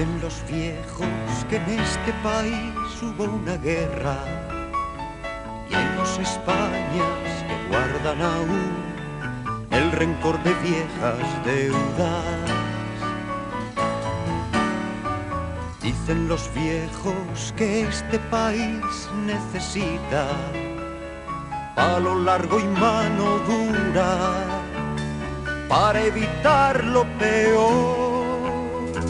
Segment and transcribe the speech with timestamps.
[0.00, 4.16] Dicen los viejos que en este país hubo una guerra
[5.68, 8.72] y hay dos Españas que guardan aún
[9.70, 12.24] el rencor de viejas deudas.
[15.82, 18.80] Dicen los viejos que este país
[19.26, 20.28] necesita
[21.76, 24.16] palo largo y mano dura
[25.68, 28.08] para evitar lo peor.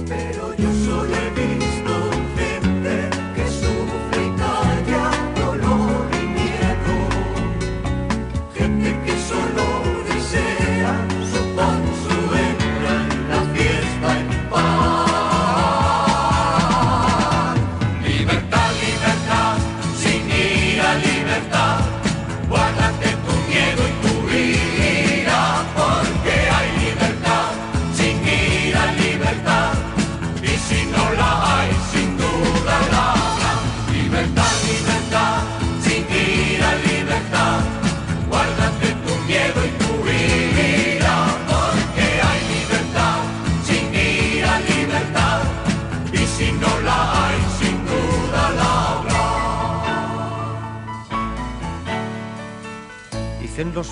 [0.09, 0.80] Pero yo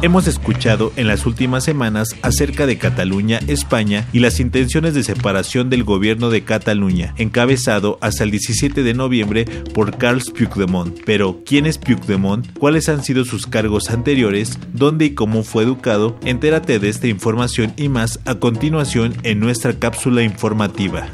[0.00, 5.70] Hemos escuchado en las últimas semanas acerca de Cataluña, España y las intenciones de separación
[5.70, 9.44] del gobierno de Cataluña, encabezado hasta el 17 de noviembre
[9.74, 10.96] por Carles Puigdemont.
[11.04, 12.46] Pero, ¿quién es Puigdemont?
[12.56, 14.60] ¿Cuáles han sido sus cargos anteriores?
[14.72, 16.16] ¿Dónde y cómo fue educado?
[16.22, 21.08] Entérate de esta información y más a continuación en nuestra cápsula informativa.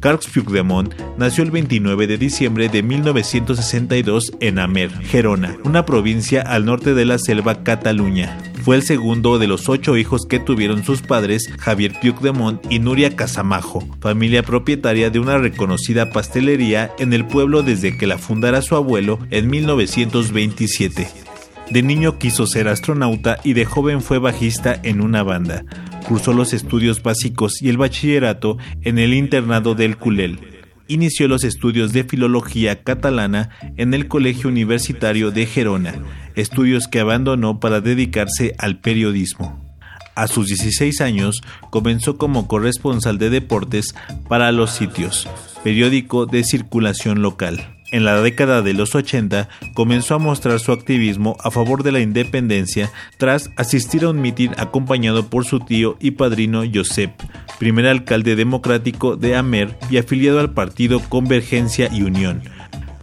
[0.00, 6.64] Carles Puigdemont nació el 29 de diciembre de 1962 en Amer, Gerona, una provincia al
[6.64, 8.38] norte de la selva Cataluña.
[8.62, 13.14] Fue el segundo de los ocho hijos que tuvieron sus padres, Javier Puigdemont y Nuria
[13.14, 18.74] Casamajo, familia propietaria de una reconocida pastelería en el pueblo desde que la fundara su
[18.74, 21.06] abuelo en 1927.
[21.70, 25.64] De niño quiso ser astronauta y de joven fue bajista en una banda.
[26.06, 30.38] Cursó los estudios básicos y el bachillerato en el internado del Culel.
[30.88, 35.94] Inició los estudios de filología catalana en el Colegio Universitario de Gerona,
[36.36, 39.66] estudios que abandonó para dedicarse al periodismo.
[40.14, 43.94] A sus 16 años comenzó como corresponsal de deportes
[44.28, 45.28] para Los Sitios,
[45.62, 47.75] periódico de circulación local.
[47.96, 52.00] En la década de los 80 comenzó a mostrar su activismo a favor de la
[52.00, 57.10] independencia tras asistir a un mitin acompañado por su tío y padrino Josep,
[57.58, 62.42] primer alcalde democrático de Amer y afiliado al partido Convergencia y Unión.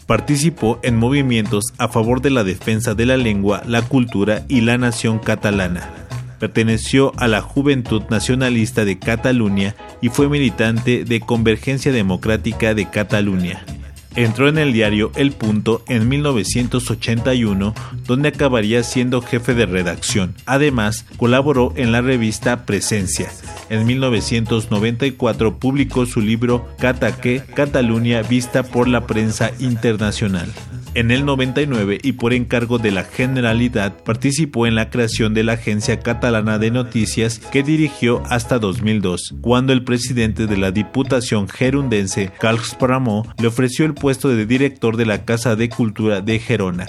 [0.05, 4.77] Participó en movimientos a favor de la defensa de la lengua, la cultura y la
[4.77, 5.91] nación catalana.
[6.37, 9.73] Perteneció a la Juventud Nacionalista de Cataluña
[10.03, 13.65] y fue militante de Convergencia Democrática de Cataluña.
[14.15, 17.73] Entró en el diario El Punto en 1981,
[18.05, 20.35] donde acabaría siendo jefe de redacción.
[20.45, 23.31] Además, colaboró en la revista Presencia.
[23.69, 30.51] En 1994 publicó su libro Cataque, Cataluña vista por la prensa internacional.
[30.95, 35.53] En el 99 y por encargo de la Generalidad participó en la creación de la
[35.53, 42.31] Agencia Catalana de Noticias que dirigió hasta 2002, cuando el presidente de la Diputación gerundense,
[42.39, 46.85] Carles Paramó, le ofreció el puesto de director de la Casa de Cultura de Gerona.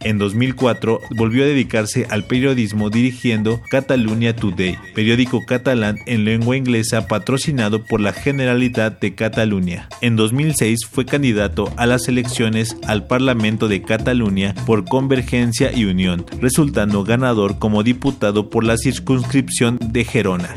[0.00, 7.08] En 2004 volvió a dedicarse al periodismo dirigiendo Catalunya Today, periódico catalán en lengua inglesa
[7.08, 9.88] patrocinado por la Generalitat de Cataluña.
[10.00, 16.24] En 2006 fue candidato a las elecciones al Parlamento de Cataluña por Convergencia y Unión,
[16.40, 20.56] resultando ganador como diputado por la circunscripción de Gerona.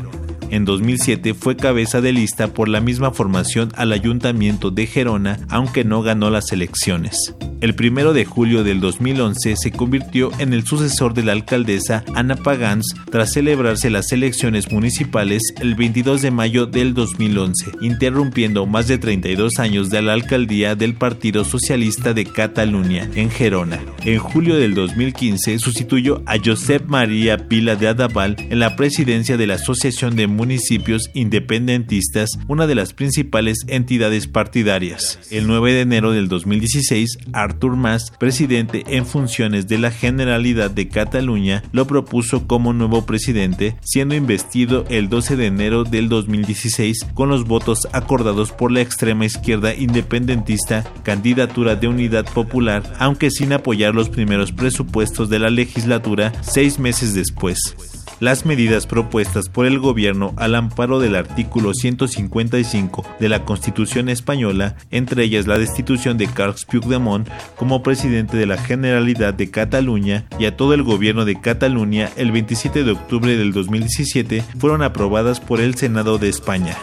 [0.52, 5.82] En 2007 fue cabeza de lista por la misma formación al Ayuntamiento de Gerona, aunque
[5.82, 7.16] no ganó las elecciones.
[7.62, 12.34] El 1 de julio del 2011 se convirtió en el sucesor de la alcaldesa Ana
[12.34, 18.98] Pagans tras celebrarse las elecciones municipales el 22 de mayo del 2011, interrumpiendo más de
[18.98, 23.80] 32 años de la alcaldía del Partido Socialista de Cataluña en Gerona.
[24.04, 29.46] En julio del 2015 sustituyó a Josep María Pila de Adaval en la presidencia de
[29.46, 35.20] la Asociación de municipios independentistas, una de las principales entidades partidarias.
[35.30, 40.88] El 9 de enero del 2016, Artur Mas, presidente en funciones de la Generalidad de
[40.88, 47.28] Cataluña, lo propuso como nuevo presidente, siendo investido el 12 de enero del 2016 con
[47.28, 53.94] los votos acordados por la extrema izquierda independentista Candidatura de Unidad Popular, aunque sin apoyar
[53.94, 57.76] los primeros presupuestos de la legislatura seis meses después
[58.22, 64.76] las medidas propuestas por el gobierno al amparo del artículo 155 de la Constitución española,
[64.92, 70.44] entre ellas la destitución de Carles Puigdemont como presidente de la Generalidad de Cataluña y
[70.44, 75.60] a todo el gobierno de Cataluña el 27 de octubre del 2017, fueron aprobadas por
[75.60, 76.76] el Senado de España.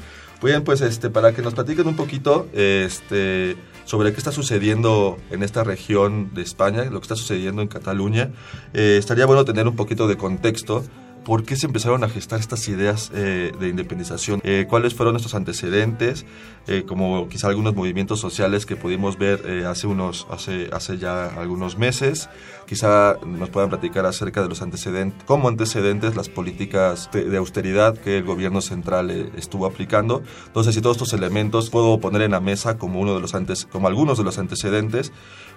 [0.43, 5.45] Bien, pues este, para que nos platiquen un poquito este, sobre qué está sucediendo en
[5.45, 8.31] esta región de España, lo que está sucediendo en Cataluña,
[8.75, 10.85] eh, estaría bueno tener un poquito de contexto
[11.25, 14.41] ¿Por qué se empezaron a gestar estas ideas eh, de independización?
[14.43, 16.27] Eh, ¿Cuáles fueron estos antecedentes?
[16.67, 21.79] Eh, como quizá algunos movimientos sociales que pudimos ver hace, unos, hace, hace ya algunos
[21.79, 22.29] meses.
[22.67, 28.19] Quizá nos puedan platicar acerca de los antecedentes, como antecedentes las políticas de, austeridad que
[28.19, 30.23] el gobierno central estuvo aplicando.
[30.47, 33.67] Entonces, si todos estos elementos puedo poner en la mesa como, uno de los antes,
[33.67, 35.13] como algunos de los antecedentes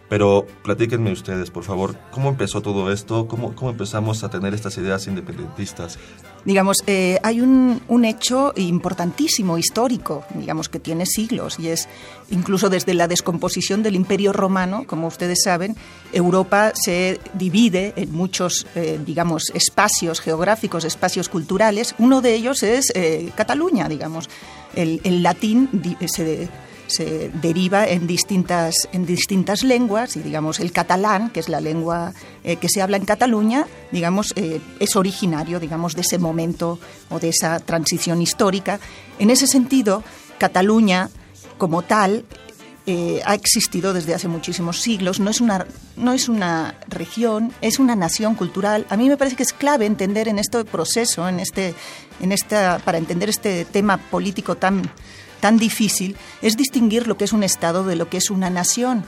[0.09, 3.27] pero platíquenme ustedes, por favor, ¿cómo empezó todo esto?
[3.27, 5.97] ¿Cómo, cómo empezamos a tener estas ideas independentistas?
[6.45, 11.89] Digamos, eh, hay un, un, hecho importantísimo, histórico, digamos, que tiene siglos, y es
[12.29, 15.75] incluso desde la descomposición del Imperio Romano, como ustedes saben,
[16.13, 21.95] Europa se divide en muchos, eh, digamos, espacios geográficos, espacios culturales.
[21.97, 24.29] Uno de ellos es eh, Cataluña, digamos.
[24.75, 25.69] El, el latín
[26.05, 26.47] se
[26.87, 32.13] se deriva en distintas, en distintas lenguas y digamos el catalán, que es la lengua
[32.43, 37.19] eh, que se habla en Cataluña, digamos eh, es originario digamos de ese momento o
[37.19, 38.79] de esa transición histórica.
[39.19, 40.03] En ese sentido,
[40.37, 41.09] Cataluña
[41.57, 42.25] como tal
[42.87, 45.65] eh, ha existido desde hace muchísimos siglos, no es, una,
[45.95, 48.85] no es una región, es una nación cultural.
[48.89, 51.73] A mí me parece que es clave entender en este proceso, en este,
[52.21, 54.83] en esta, para entender este tema político tan,
[55.45, 59.05] tan difícil es distinguir lo que es un Estado de lo que es una nación.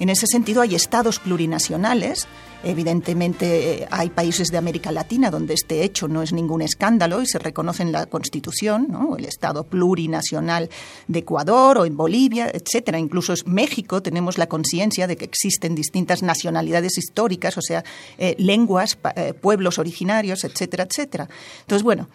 [0.00, 2.26] En ese sentido hay estados plurinacionales.
[2.64, 7.26] Evidentemente eh, hay países de América Latina donde este hecho no es ningún escándalo y
[7.26, 10.70] se reconoce en la Constitución, el Estado plurinacional
[11.06, 12.98] de Ecuador o en Bolivia, etcétera.
[12.98, 17.84] Incluso en México tenemos la conciencia de que existen distintas nacionalidades históricas, o sea,
[18.18, 21.28] eh, lenguas, eh, pueblos originarios, etcétera, etcétera.
[21.60, 22.08] Entonces, bueno,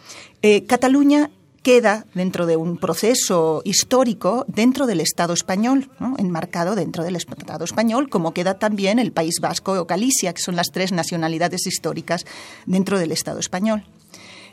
[0.67, 1.31] Cataluña
[1.65, 8.07] queda dentro de un proceso histórico dentro del Estado español, enmarcado dentro del Estado español,
[8.07, 12.23] como queda también el País Vasco o Galicia, que son las tres nacionalidades históricas
[12.67, 13.83] dentro del Estado español.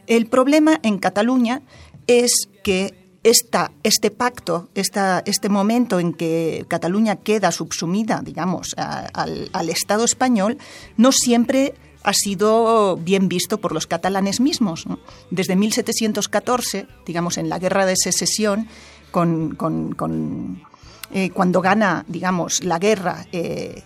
[0.07, 1.61] El problema en Cataluña
[2.07, 9.51] es que esta, este pacto, esta, este momento en que Cataluña queda subsumida, digamos, al,
[9.53, 10.57] al Estado español,
[10.97, 14.85] no siempre ha sido bien visto por los catalanes mismos.
[15.31, 18.69] Desde 1714, digamos, en la guerra de secesión,
[19.11, 20.63] con,
[21.13, 23.83] eh, cuando gana, digamos, la guerra, eh,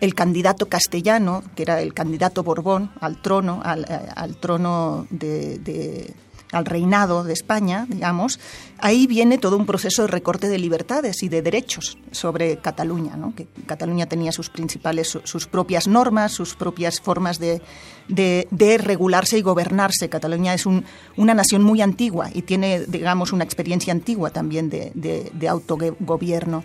[0.00, 6.14] el candidato castellano, que era el candidato Borbón al trono, al, eh, trono de
[6.52, 8.38] al reinado de España, digamos,
[8.78, 13.34] ahí viene todo un proceso de recorte de libertades y de derechos sobre Cataluña, ¿no?
[13.34, 17.62] que Cataluña tenía sus principales, sus propias normas, sus propias formas de,
[18.08, 20.08] de, regularse y gobernarse.
[20.08, 20.84] Cataluña es un,
[21.16, 26.64] una nación muy antigua y tiene, digamos, una experiencia antigua también de, de autogobierno.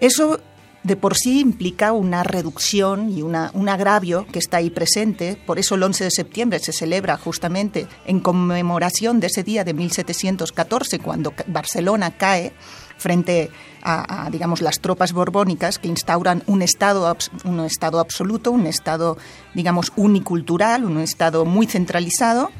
[0.00, 0.40] Eso
[0.82, 5.36] de por sí implica una reducción y una, un agravio que está ahí presente.
[5.46, 9.74] Por eso el 11 de septiembre se celebra justamente en conmemoración de ese día de
[9.74, 12.52] 1714, cuando Barcelona cae
[12.98, 13.50] frente
[13.84, 19.18] a, digamos, las tropas borbónicas que instauran un estado, un estado absoluto, un estado,
[19.54, 22.50] digamos, unicultural, un estado muy centralizado.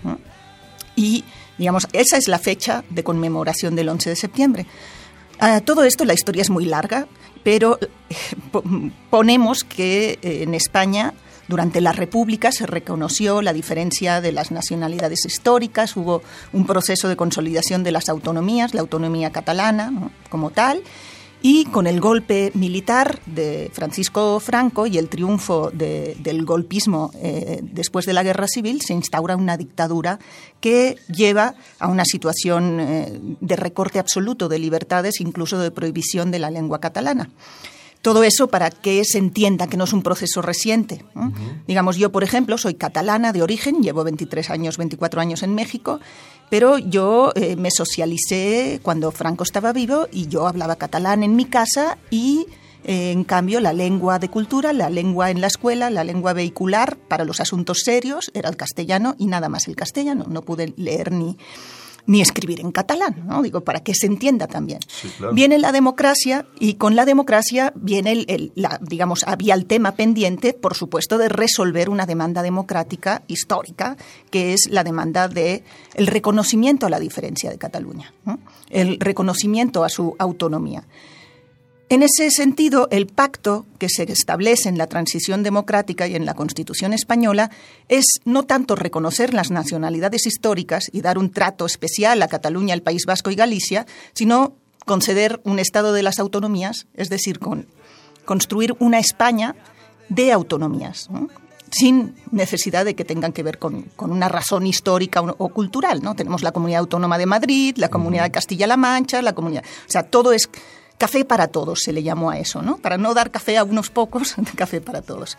[0.96, 1.24] Y,
[1.58, 4.66] digamos, esa es la fecha de conmemoración del 11 de septiembre.
[5.64, 7.06] Todo esto, la historia es muy larga,
[7.42, 8.16] pero eh,
[9.11, 11.14] ponemos que eh, en España
[11.49, 16.22] durante la República se reconoció la diferencia de las nacionalidades históricas, hubo
[16.52, 20.82] un proceso de consolidación de las autonomías, la autonomía catalana como tal,
[21.42, 28.06] y con el golpe militar de Francisco Franco y el triunfo del golpismo eh, después
[28.06, 30.20] de la guerra civil, se instaura una dictadura
[30.61, 36.38] que lleva a una situación eh, de recorte absoluto de libertades, incluso de prohibición de
[36.38, 37.28] la lengua catalana.
[38.02, 41.04] Todo eso para que se entienda que no es un proceso reciente.
[41.68, 46.00] Digamos, yo, por ejemplo, soy catalana de origen, llevo 23 años, 24 años en México,
[46.50, 51.44] pero yo eh, me socialicé cuando Franco estaba vivo y yo hablaba catalán en mi
[51.44, 52.47] casa y
[52.85, 56.97] eh, en cambio, la lengua de cultura, la lengua en la escuela, la lengua vehicular
[56.97, 60.25] para los asuntos serios era el castellano y nada más el castellano.
[60.28, 61.37] No pude leer ni,
[62.06, 63.42] ni escribir en catalán, ¿no?
[63.42, 64.80] Digo, para que se entienda también.
[65.32, 70.52] Viene la democracia y con la democracia viene el, la, digamos, había el tema pendiente,
[70.52, 73.97] por supuesto, de resolver una demanda democrática histórica,
[74.30, 78.12] que es la demanda de el reconocimiento a la diferencia de Cataluña,
[78.71, 80.85] el reconocimiento a su autonomía.
[81.92, 86.32] En ese sentido, el pacto que se establece en la transición democrática y en la
[86.32, 87.50] Constitución española
[87.90, 92.80] es no tanto reconocer las nacionalidades históricas y dar un trato especial a Cataluña, el
[92.80, 93.84] País Vasco y Galicia,
[94.14, 94.54] sino
[94.87, 97.66] conceder un Estado de las autonomías, es decir, con,
[98.25, 99.54] construir una España
[100.08, 101.11] de autonomías.
[101.70, 106.02] sin necesidad de que tengan que ver con, una razón histórica o, cultural.
[106.02, 106.14] ¿no?
[106.14, 109.62] Tenemos la Comunidad Autónoma de Madrid, la Comunidad de Castilla-La Mancha, la Comunidad...
[109.87, 110.49] O sea, todo es
[110.99, 112.76] Café para todos se le llamó a eso, ¿no?
[112.78, 115.37] Para no dar café a unos pocos, café para todos.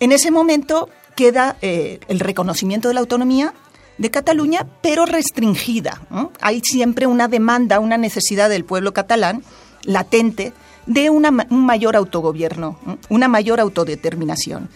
[0.00, 3.54] En ese momento queda eh, el reconocimiento de la autonomía
[3.98, 6.02] de Cataluña, pero restringida.
[6.40, 9.42] Hay siempre una demanda, una necesidad del pueblo catalán
[9.84, 10.52] latente
[10.84, 12.78] de un mayor autogobierno,
[13.08, 14.68] una mayor autodeterminación.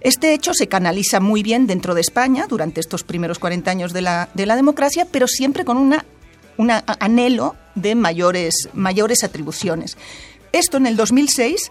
[0.00, 4.02] Este hecho se canaliza muy bien dentro de España durante estos primeros 40 años de
[4.02, 6.70] la, de la democracia, pero siempre con un
[7.00, 9.96] anhelo de mayores, mayores atribuciones.
[10.50, 11.70] Esto en el 2006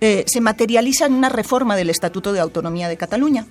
[0.00, 3.46] eh, se materializa en una reforma del Estatuto de Autonomía de Cataluña.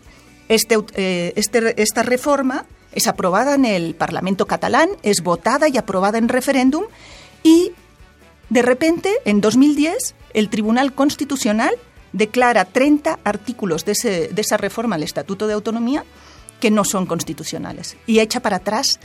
[0.47, 6.17] Este, eh, este, esta reforma es aprobada en el Parlamento catalán, es votada y aprobada
[6.17, 6.85] en referéndum
[7.43, 7.71] y
[8.49, 11.75] de repente, en 2010, el Tribunal Constitucional
[12.13, 13.93] declara 30 artículos de,
[14.31, 16.03] de esa reforma al Estatuto de Autonomía
[16.59, 18.99] que no son constitucionales y echa para atrás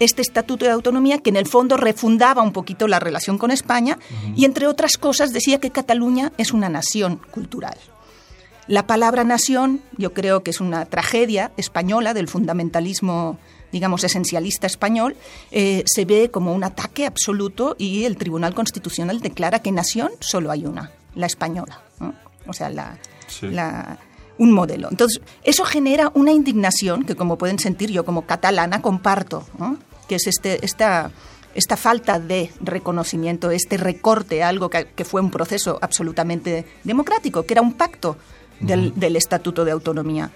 [0.00, 3.98] este Estatuto de Autonomía que en el fondo refundaba un poquito la relación con España
[4.36, 7.76] y entre otras cosas decía que Cataluña es una nación cultural.
[8.66, 13.38] La palabra nación yo creo que es una tragedia española del fundamentalismo
[13.74, 15.16] digamos, esencialista español,
[15.50, 20.52] eh, se ve como un ataque absoluto y el Tribunal Constitucional declara que nación solo
[20.52, 21.80] hay una, la española.
[22.46, 22.96] O sea, la,
[24.38, 24.88] un modelo.
[24.90, 29.44] Entonces, eso genera una indignación que, como pueden sentir yo como catalana, comparto,
[30.08, 31.10] que es este, esta,
[31.54, 37.62] esta falta de reconocimiento, este recorte, algo que, fue un proceso absolutamente democrático, que era
[37.62, 38.16] un pacto
[38.60, 40.30] del, del Estatuto de Autonomía.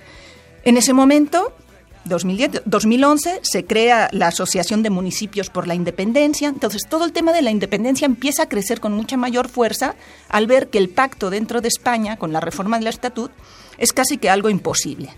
[0.65, 1.53] En ese momento,
[2.05, 6.49] 2010, 2011 se crea la Asociación de Municipios por la Independencia.
[6.49, 9.95] Entonces, todo el tema de la independencia empieza a crecer con mucha mayor fuerza
[10.29, 13.31] al ver que el pacto dentro de España, con la reforma del estatut,
[13.79, 15.11] es casi que algo imposible.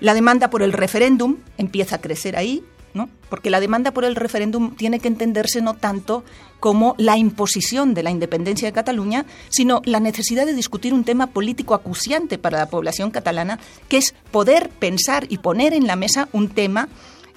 [0.00, 3.08] La demanda por el referéndum empieza a crecer ahí, ¿no?
[3.28, 6.24] Porque la demanda por el referéndum tiene que entenderse no tanto
[6.58, 11.28] como la imposición de la independencia de Cataluña, sino la necesidad de discutir un tema
[11.28, 16.28] político acuciante para la población catalana, que es poder pensar y poner en la mesa
[16.32, 16.88] un tema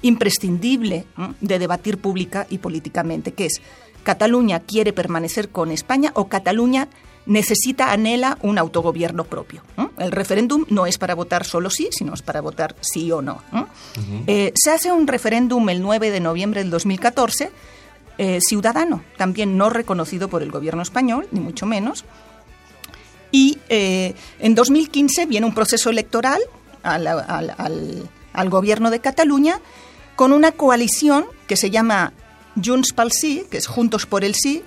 [0.02, 1.06] imprescindible
[1.40, 3.62] de debatir pública y políticamente, que es
[4.04, 6.90] Cataluña quiere permanecer con España o Cataluña
[7.26, 9.64] necesita, anhela un autogobierno propio.
[9.98, 13.42] El referéndum no es para votar solo sí, sino es para votar sí o no.
[14.28, 17.52] Eh, se hace un referéndum el 9 de noviembre del 2014,
[18.18, 22.06] eh, ciudadano, también no reconocido por el gobierno español, ni mucho menos.
[23.32, 26.40] Y eh, en 2015 viene un proceso electoral
[26.84, 29.60] al, al, gobierno de Cataluña
[30.16, 32.14] con una coalición que se llama
[32.64, 34.62] Junts pel Sí, que es Juntos por el Sí,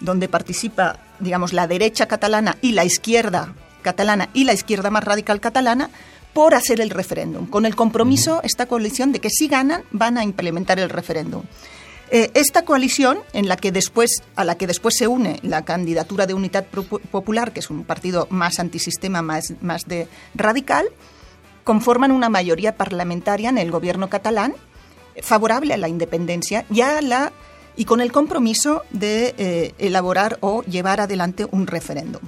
[0.00, 5.40] donde participa, digamos, la derecha catalana y la izquierda catalana y la izquierda más radical
[5.40, 5.90] catalana,
[6.32, 10.24] por hacer el referéndum, con el compromiso, esta coalición, de que si ganan, van a
[10.24, 11.42] implementar el referéndum.
[12.12, 16.26] Eh, esta coalición, en la que después, a la que después se une la candidatura
[16.26, 20.86] de Unidad Popular, que es un partido más antisistema, más, más de radical,
[21.64, 24.54] conforman una mayoría parlamentaria en el gobierno catalán
[25.22, 27.32] favorable a la independencia y a la
[27.76, 32.20] y con el compromiso de eh, elaborar o llevar adelante un referéndum.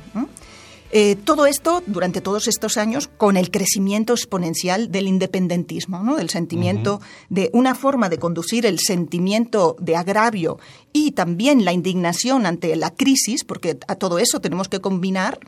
[0.94, 6.16] Eh, todo esto durante todos estos años con el crecimiento exponencial del independentismo, ¿no?
[6.16, 7.00] del sentimiento
[7.30, 10.58] de una forma de conducir el sentimiento de agravio
[10.92, 15.40] y también la indignación ante la crisis, porque a todo eso tenemos que combinar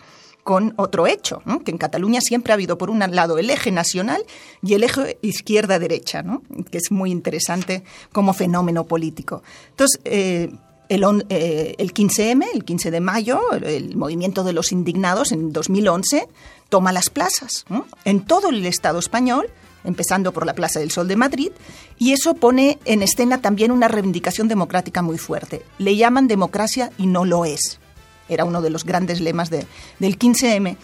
[0.44, 4.22] con otro hecho, que en Cataluña siempre ha habido por un lado el eje nacional
[4.62, 6.22] y el eje izquierda-derecha,
[6.70, 9.42] que es muy interesante como fenómeno político.
[9.70, 10.52] Entonces, eh,
[10.90, 16.28] el, eh, el, 15M, el 15 de mayo, el, movimiento de los indignados en 2011
[16.68, 17.64] toma las plazas
[18.04, 19.46] en todo el Estado español,
[19.82, 21.52] empezando por la Plaza del Sol de Madrid,
[21.98, 25.62] y eso pone en escena también una reivindicación democrática muy fuerte.
[25.78, 27.80] Le llaman democracia y no lo es
[28.28, 29.66] era uno de los grandes lemas de,
[29.98, 30.76] del 15M,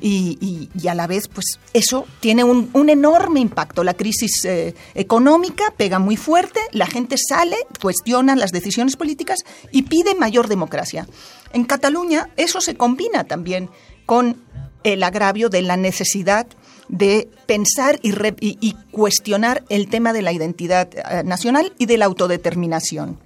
[0.00, 3.84] y, a la vez, pues eso tiene un, enorme impacto.
[3.84, 9.82] La crisis eh, económica pega muy fuerte, la gente sale, cuestiona las decisiones políticas y
[9.82, 11.06] pide mayor democracia.
[11.52, 13.70] En Cataluña eso se combina también
[14.06, 14.36] con
[14.82, 16.46] el agravio de la necesidad
[16.88, 22.04] de pensar y, y, cuestionar el tema de la identidad eh, nacional y de la
[22.04, 23.18] autodeterminación.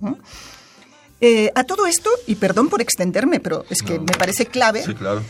[1.21, 4.85] Eh, a todo esto, y perdón por extenderme, pero es que me parece clave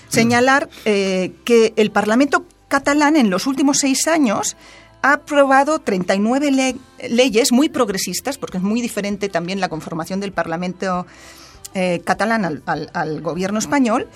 [0.08, 4.54] señalar eh, que el Parlamento catalán en los últimos seis años
[5.00, 6.76] ha aprobado 39
[7.08, 11.06] leyes muy progresistas, porque es muy diferente también la conformación del Parlamento
[11.72, 14.08] eh, catalán al, gobierno español,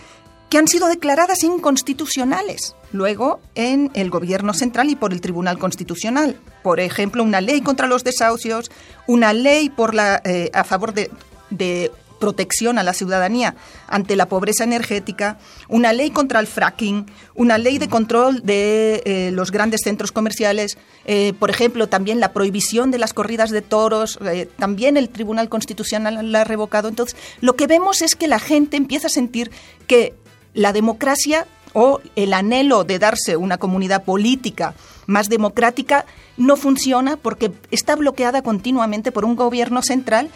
[0.51, 6.39] que han sido declaradas inconstitucionales luego en el gobierno central y por el Tribunal Constitucional.
[6.63, 8.71] Por ejemplo, una ley contra los desahucios,
[9.07, 10.21] una ley por la,
[10.53, 11.11] a favor de
[11.53, 11.91] de
[12.23, 13.57] protección a la ciudadanía
[13.89, 15.39] ante la pobreza energética,
[15.69, 20.79] una ley contra el fracking, una ley de control de eh, los grandes centros comerciales,
[21.05, 25.49] eh, por ejemplo, también la prohibición de las corridas de toros, eh, también el Tribunal
[25.49, 26.89] Constitucional la ha revocado.
[26.89, 29.51] Entonces, lo que vemos es que la gente empieza a sentir
[29.89, 30.15] que
[30.55, 34.75] la democracia o el anhelo de darse una comunidad política
[35.07, 40.31] más democrática no funciona porque está bloqueada continuamente por un gobierno central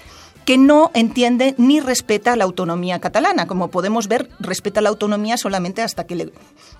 [0.47, 3.49] que no entiende ni respeta la autonomía catalana.
[3.49, 6.33] Como podemos ver, respeta la autonomía solamente hasta que le,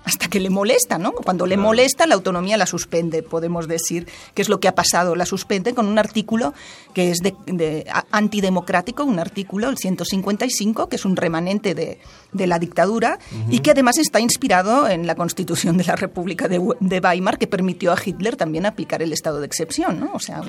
[0.05, 1.11] hasta que le molesta, ¿no?
[1.11, 5.17] Cuando le molesta, la autonomía la suspende, podemos decir, que es lo que ha pasado.
[5.17, 6.53] La suspende con un artículo
[6.93, 11.99] que es de, antidemocrático, un artículo, el 155, que es un remanente de,
[12.31, 17.37] la dictadura y que además está inspirado en la Constitución de la República de, Weimar,
[17.37, 20.11] que permitió a Hitler también aplicar el estado de excepción, ¿no?
[20.13, 20.41] O sea,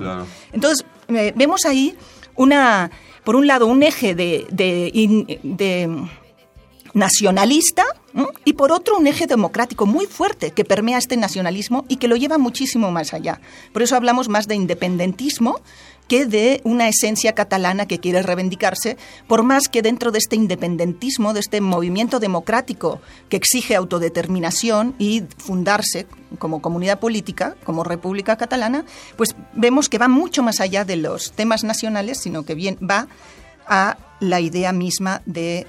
[0.52, 1.96] entonces eh, vemos ahí
[2.38, 2.90] una
[3.24, 4.46] por un lado, un eje de,
[6.94, 7.84] nacionalista
[8.46, 12.16] y por otro un eje democrático muy fuerte que permea este nacionalismo y que lo
[12.16, 13.42] lleva muchísimo más allá.
[13.74, 15.60] Por eso hablamos más de independentismo
[16.08, 21.34] que de una esencia catalana que quiere reivindicarse, por más que dentro de este independentismo,
[21.34, 26.06] de este movimiento democrático que exige autodeterminación y fundarse
[26.38, 28.84] como comunidad política, como República Catalana,
[29.16, 33.06] pues vemos que va mucho más allá de los temas nacionales, sino que bien va
[33.66, 35.66] a la idea misma de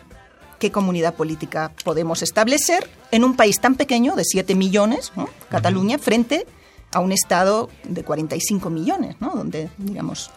[0.59, 5.11] qué comunidad política podemos establecer en un país tan pequeño de 7 millones,
[5.49, 6.58] Cataluña, frente a
[6.97, 9.31] un Estado de 45 millones, ¿no?
[9.35, 10.31] donde, digamos,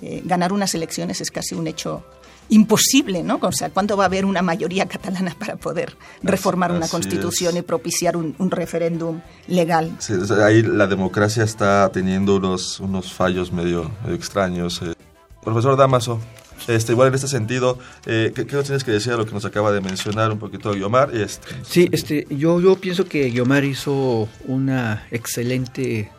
[0.00, 2.04] eh, ganar unas elecciones es casi un hecho
[2.48, 3.38] imposible, ¿no?
[3.40, 7.62] O sea, ¿cuándo va a haber una mayoría catalana para poder reformar una constitución y
[7.62, 9.94] propiciar un, referéndum legal?
[10.00, 14.82] Sí, ahí la democracia está teniendo unos, unos fallos medio extraños.
[14.82, 14.94] Eh.
[15.42, 16.20] Profesor Damaso,
[16.68, 19.72] este, igual en este sentido, eh, ¿qué, tienes que decir a lo que nos acaba
[19.72, 21.14] de mencionar un poquito Guiomar?
[21.14, 26.10] Este, sí, este, yo, yo pienso que Guiomar hizo una excelente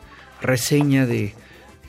[0.42, 1.34] reseña de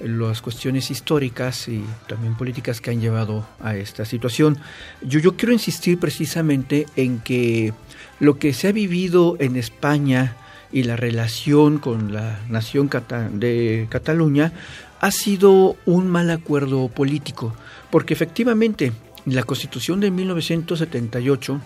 [0.01, 4.59] las cuestiones históricas y también políticas que han llevado a esta situación.
[5.03, 7.73] Yo, yo quiero insistir precisamente en que
[8.21, 10.37] lo que se ha vivido en España
[10.73, 12.91] y la relación con la nación
[13.33, 14.53] de Cataluña
[15.01, 17.55] ha sido un mal acuerdo político,
[17.95, 18.93] porque efectivamente
[19.25, 21.61] la Constitución de 1978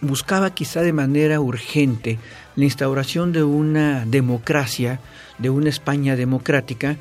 [0.00, 2.18] buscaba quizá de manera urgente
[2.54, 5.00] la instauración de una democracia,
[5.36, 6.96] de una España democrática,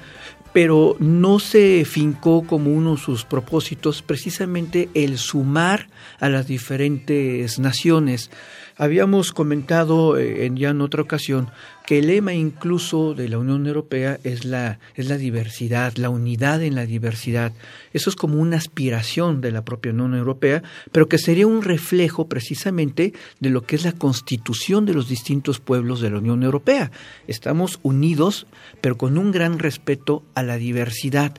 [0.52, 5.88] pero no se fincó como uno de sus propósitos precisamente el sumar
[6.20, 8.30] a las diferentes naciones.
[8.78, 11.50] Habíamos comentado eh, en ya en otra ocasión
[11.86, 16.62] que el lema incluso de la Unión Europea es la, es la diversidad, la unidad
[16.62, 17.54] en la diversidad.
[17.94, 20.62] Eso es como una aspiración de la propia Unión Europea,
[20.92, 25.60] pero que sería un reflejo precisamente de lo que es la constitución de los distintos
[25.62, 26.92] pueblos de la Unión Europea.
[27.28, 28.46] Estamos unidos,
[28.82, 31.34] pero con un gran respeto a la diversidad.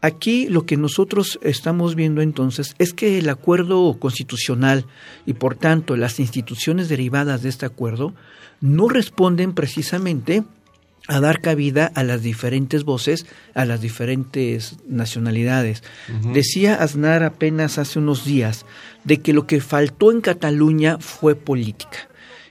[0.00, 4.86] Aquí lo que nosotros estamos viendo entonces es que el acuerdo constitucional
[5.24, 8.14] y por tanto las instituciones derivadas de este acuerdo
[8.60, 10.44] no responden precisamente
[11.08, 15.82] a dar cabida a las diferentes voces, a las diferentes nacionalidades.
[16.32, 18.66] Decía Aznar apenas hace unos días
[19.04, 22.08] de que lo que faltó en Cataluña fue política.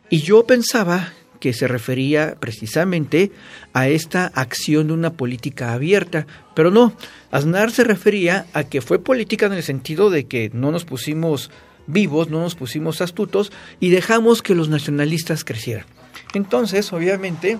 [0.09, 3.31] Y yo pensaba que se refería precisamente
[3.73, 6.93] a esta acción de una política abierta, pero no,
[7.31, 11.51] Aznar se refería a que fue política en el sentido de que no nos pusimos
[11.87, 15.85] vivos, no nos pusimos astutos y dejamos que los nacionalistas crecieran.
[16.33, 17.59] Entonces, obviamente,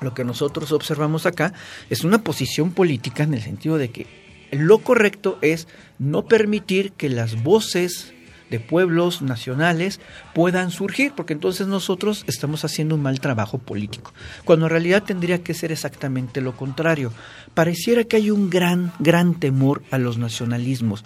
[0.00, 1.52] lo que nosotros observamos acá
[1.90, 4.06] es una posición política en el sentido de que
[4.52, 5.66] lo correcto es
[5.98, 8.13] no permitir que las voces
[8.54, 10.00] de pueblos nacionales
[10.32, 14.12] puedan surgir, porque entonces nosotros estamos haciendo un mal trabajo político,
[14.44, 17.12] cuando en realidad tendría que ser exactamente lo contrario.
[17.54, 21.04] Pareciera que hay un gran, gran temor a los nacionalismos,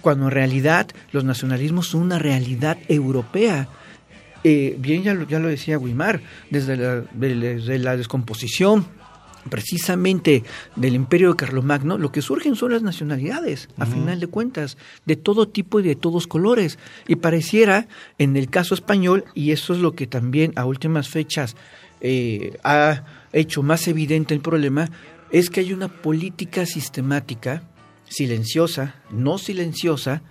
[0.00, 3.68] cuando en realidad los nacionalismos son una realidad europea
[4.46, 8.86] eh, bien ya lo, ya lo decía Guimar, desde la, desde la descomposición
[9.48, 10.42] precisamente
[10.76, 15.16] del imperio de Carlomagno, lo que surgen son las nacionalidades, a final de cuentas, de
[15.16, 16.78] todo tipo y de todos colores.
[17.06, 21.56] Y pareciera, en el caso español, y eso es lo que también a últimas fechas
[22.00, 24.90] eh, ha hecho más evidente el problema,
[25.30, 27.62] es que hay una política sistemática,
[28.08, 30.22] silenciosa, no silenciosa,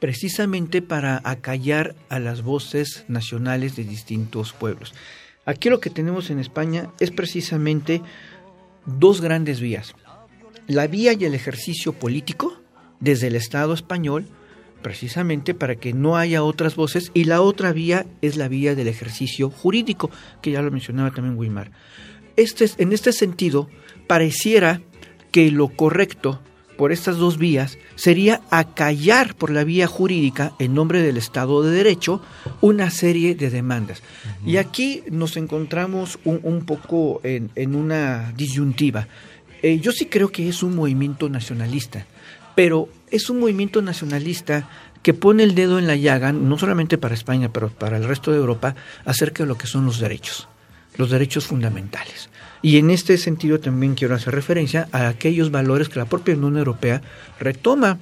[0.00, 4.94] precisamente para acallar a las voces nacionales de distintos pueblos.
[5.44, 8.02] Aquí lo que tenemos en España es precisamente
[8.98, 9.94] dos grandes vías.
[10.66, 12.60] La vía y el ejercicio político
[13.00, 14.26] desde el Estado español,
[14.82, 18.88] precisamente para que no haya otras voces, y la otra vía es la vía del
[18.88, 20.10] ejercicio jurídico,
[20.42, 21.72] que ya lo mencionaba también Wilmar.
[22.36, 23.68] Este, en este sentido,
[24.06, 24.80] pareciera
[25.30, 26.40] que lo correcto
[26.80, 31.72] por estas dos vías sería acallar por la vía jurídica, en nombre del Estado de
[31.72, 32.22] Derecho,
[32.62, 34.02] una serie de demandas.
[34.46, 39.08] Y aquí nos encontramos un, poco en, una disyuntiva.
[39.60, 42.06] Eh, yo sí creo que es un movimiento nacionalista,
[42.54, 44.66] pero es un movimiento nacionalista
[45.02, 48.32] que pone el dedo en la llaga, no solamente para España, pero para el resto
[48.32, 50.48] de Europa, acerca de lo que son los derechos,
[51.00, 52.28] los derechos fundamentales.
[52.62, 56.58] Y en este sentido también quiero hacer referencia a aquellos valores que la propia Unión
[56.58, 57.00] Europea
[57.38, 57.98] retoma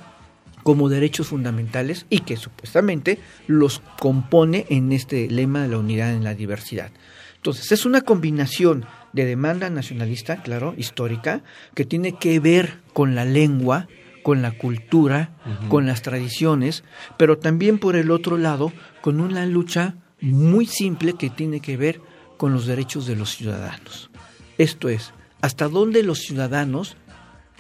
[0.65, 6.25] como derechos fundamentales y que supuestamente los compone en este lema de la unidad en
[6.25, 6.91] la diversidad.
[7.37, 11.43] Entonces, es una combinación de demanda nacionalista, claro, histórica,
[11.75, 13.87] que tiene que ver con la lengua,
[14.25, 15.31] con la cultura,
[15.69, 16.83] con las tradiciones,
[17.17, 22.01] pero también por el otro lado con una lucha muy simple que tiene que ver
[22.39, 24.09] con los derechos de los ciudadanos.
[24.57, 26.97] Esto es, hasta dónde los ciudadanos,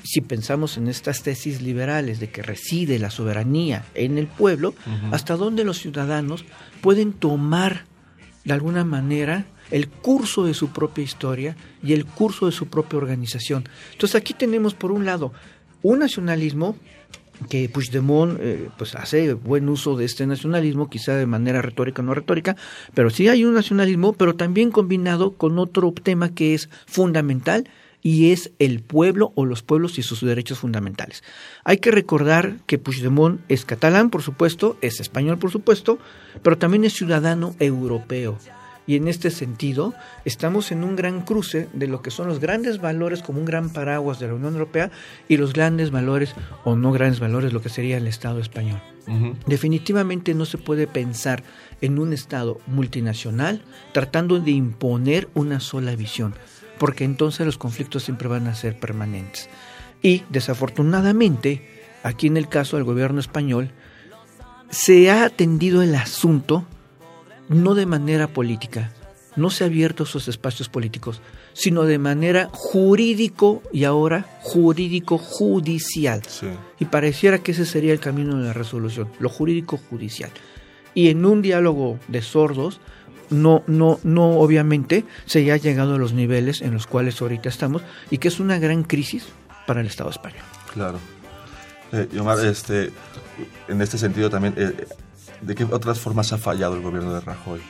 [0.03, 4.75] si pensamos en estas tesis liberales de que reside la soberanía en el pueblo,
[5.11, 6.47] hasta dónde los ciudadanos
[6.81, 7.85] pueden tomar
[8.45, 12.97] de alguna manera el curso de su propia historia y el curso de su propia
[12.97, 13.69] organización.
[13.93, 15.33] Entonces aquí tenemos por un lado
[15.83, 16.77] un nacionalismo
[17.49, 22.05] que Puigdemont eh, pues hace buen uso de este nacionalismo, quizá de manera retórica o
[22.05, 22.57] no retórica,
[22.95, 27.69] pero sí hay un nacionalismo, pero también combinado con otro tema que es fundamental
[28.03, 31.23] y es el pueblo o los pueblos y sus derechos fundamentales.
[31.65, 35.99] Hay que recordar que Puigdemont es catalán, por supuesto, es español, por supuesto,
[36.43, 38.39] pero también es ciudadano europeo.
[38.89, 39.93] Y en este sentido,
[40.25, 43.69] estamos en un gran cruce de lo que son los grandes valores como un gran
[43.69, 44.91] paraguas de la Unión Europea
[45.29, 48.81] y los grandes valores o no grandes valores, lo que sería el Estado español.
[49.47, 51.43] Definitivamente no se puede pensar
[51.83, 56.35] en un Estado multinacional tratando de imponer una sola visión,
[56.79, 59.51] porque entonces los conflictos siempre van a ser permanentes.
[60.01, 61.63] Y desafortunadamente,
[62.03, 63.71] aquí en el caso del gobierno español,
[64.71, 66.67] se ha atendido el asunto
[67.49, 68.93] no de manera política,
[69.37, 71.21] no se ha abierto esos espacios políticos,
[71.53, 76.23] sino de manera jurídico y ahora jurídico judicial.
[76.79, 80.31] Y pareciera que ese sería el camino de la resolución, lo jurídico judicial.
[80.95, 82.81] Y en un diálogo de sordos,
[83.31, 87.83] no, no, no, obviamente se ha llegado a los niveles en los cuales ahorita estamos
[88.11, 89.27] y que es una gran crisis
[89.67, 90.43] para el Estado español.
[90.73, 90.99] Claro.
[91.93, 92.91] Eh, Omar, este,
[93.69, 94.87] en este sentido también, eh,
[95.41, 97.61] ¿De qué otras formas ha fallado el gobierno de Rajoy?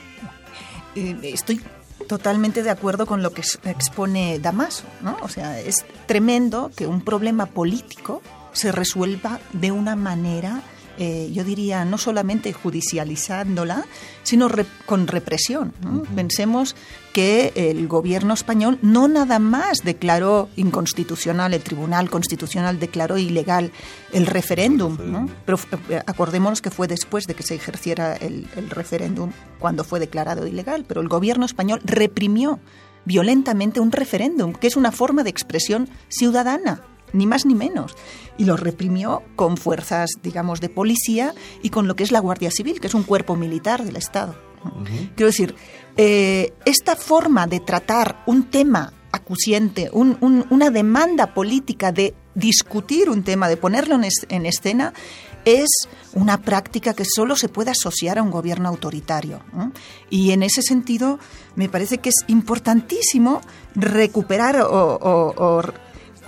[0.94, 1.60] Eh, estoy
[2.06, 5.16] totalmente de acuerdo con lo que expone Damaso, ¿no?
[5.22, 10.62] O sea, es tremendo que un problema político se resuelva de una manera
[10.98, 13.84] eh, yo diría, no solamente judicializándola,
[14.24, 14.50] sino
[14.84, 15.72] con represión.
[16.16, 16.74] Pensemos
[17.12, 23.70] que el gobierno español no nada más declaró inconstitucional, el Tribunal Constitucional declaró ilegal
[24.12, 25.58] el referéndum, pero
[25.88, 29.30] eh, acordémonos que fue después de que se ejerciera el, el referéndum
[29.60, 32.58] cuando fue declarado ilegal, pero el gobierno español reprimió
[33.04, 37.96] violentamente un referéndum, que es una forma de expresión ciudadana ni más ni menos.
[38.36, 42.50] Y lo reprimió con fuerzas, digamos, de policía y con lo que es la Guardia
[42.50, 44.36] Civil, que es un cuerpo militar del Estado.
[45.14, 45.54] Quiero decir,
[45.96, 53.48] eh, esta forma de tratar un tema acuciente, una demanda política de discutir un tema,
[53.48, 54.92] de ponerlo en, escena,
[55.44, 55.68] es
[56.12, 59.40] una práctica que solo se puede asociar a un gobierno autoritario.
[60.10, 61.18] Y en ese sentido,
[61.56, 63.40] me parece que es importantísimo
[63.74, 65.62] recuperar o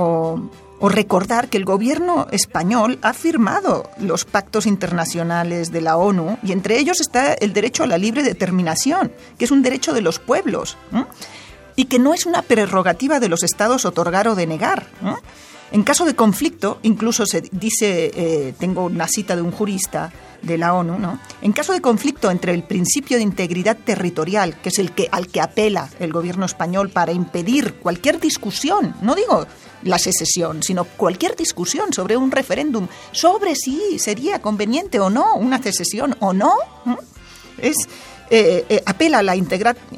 [0.01, 0.41] o
[0.89, 6.79] recordar que el gobierno español ha firmado los pactos internacionales de la ONU y entre
[6.79, 10.77] ellos está el derecho a la libre determinación, que es un derecho de los pueblos
[11.77, 14.87] y que no es una prerrogativa de los estados otorgar o denegar.
[15.73, 20.59] En caso de conflicto, incluso se dice, eh, tengo una cita de un jurista de
[20.59, 21.19] la ONU, ¿no?
[21.43, 25.29] En caso de conflicto entre el principio de integridad territorial, que es el que al
[25.29, 29.47] que apela el gobierno español para impedir cualquier discusión, no digo
[29.83, 35.63] la secesión, sino cualquier discusión sobre un referéndum, sobre si sería conveniente o no una
[35.63, 36.55] secesión o no,
[37.59, 37.77] es
[38.31, 39.35] eh, eh, apela a la,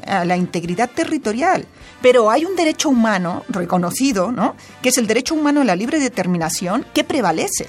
[0.07, 1.67] a la integridad territorial.
[2.03, 4.55] Pero hay un derecho humano reconocido, ¿no?
[4.83, 7.67] que es el derecho humano a la libre determinación, que prevalece.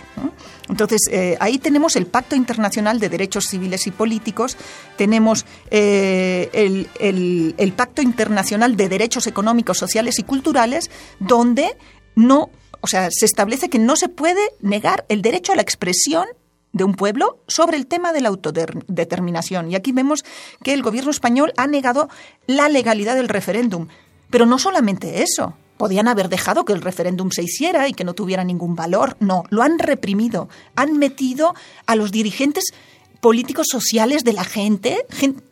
[0.69, 4.57] Entonces, eh, ahí tenemos el Pacto Internacional de Derechos Civiles y Políticos,
[4.97, 11.77] tenemos el, el Pacto Internacional de Derechos Económicos, Sociales y Culturales, donde
[12.17, 16.27] no, o sea, se establece que no se puede negar el derecho a la expresión
[16.75, 19.71] de un pueblo sobre el tema de la autodeterminación.
[19.71, 20.25] Y aquí vemos
[20.63, 22.11] que el gobierno español ha negado
[22.47, 23.87] la legalidad del referéndum.
[24.35, 28.15] Pero no solamente eso, Podían haber dejado que el referéndum se hiciera y que no
[28.15, 29.17] tuviera ningún valor.
[29.19, 30.49] No, lo han reprimido.
[30.77, 31.55] Han metido
[31.87, 32.73] a los dirigentes
[33.25, 35.07] políticos sociales de la gente,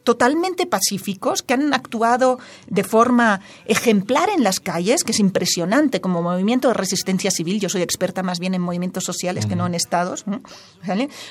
[0.05, 6.21] totalmente pacíficos, que han actuado de forma ejemplar en las calles, que es impresionante como
[6.21, 7.61] movimiento de resistencia civil.
[7.61, 10.27] Yo soy experta más bien en movimientos sociales que no en estados.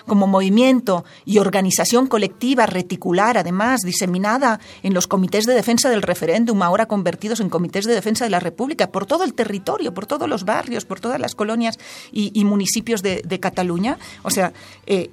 [0.08, 6.64] Como movimiento y organización colectiva reticular, además, diseminada en los comités de defensa del referéndum,
[6.64, 10.28] ahora convertidos en comités de defensa de la República, por todo el territorio, por todos
[10.28, 11.78] los barrios, por todas las colonias
[12.12, 14.00] y, municipios de, Cataluña.
[14.24, 14.54] O sea,
[14.88, 15.12] eh,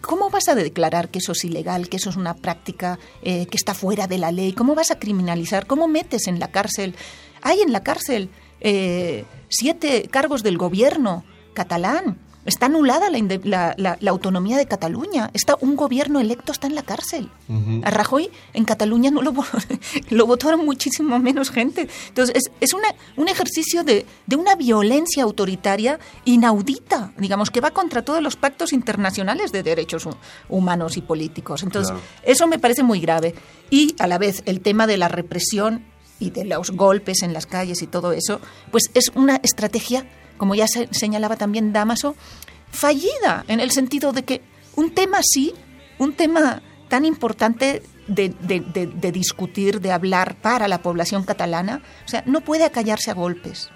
[0.00, 3.56] ¿Cómo vas a declarar que eso es ilegal, que eso es una práctica eh, que
[3.56, 4.52] está fuera de la ley?
[4.52, 5.66] ¿Cómo vas a criminalizar?
[5.66, 6.94] ¿Cómo metes en la cárcel?
[7.42, 14.56] Hay en la cárcel eh, siete cargos del gobierno catalán Está anulada la, la, autonomía
[14.56, 15.30] de Cataluña.
[15.32, 17.30] Está un gobierno electo está en la cárcel.
[17.82, 19.32] A Rajoy en Cataluña no lo,
[20.10, 21.88] lo votaron muchísimo menos gente.
[22.08, 27.70] Entonces es, es una, un ejercicio de, de, una violencia autoritaria inaudita, digamos, que va
[27.70, 30.08] contra todos los pactos internacionales de derechos
[30.48, 31.62] humanos y políticos.
[31.62, 33.34] Entonces eso me parece muy grave.
[33.70, 35.84] Y a la vez el tema de la represión
[36.18, 40.54] y de los golpes en las calles y todo eso, pues es una estrategia como
[40.54, 42.16] ya se señalaba también Damaso,
[42.70, 44.42] fallida en el sentido de que
[44.76, 45.54] un tema así,
[45.98, 52.42] un tema tan importante de, discutir, de hablar para la población catalana, o sea, no
[52.42, 53.70] puede acallarse a golpes.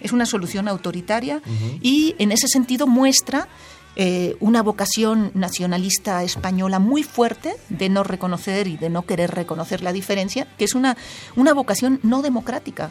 [0.00, 1.42] Es una solución autoritaria
[1.80, 3.48] y en ese sentido muestra
[3.96, 9.82] eh, una vocación nacionalista española muy fuerte de no reconocer y de no querer reconocer
[9.82, 10.96] la diferencia, que es una,
[11.36, 12.90] una vocación no democrática,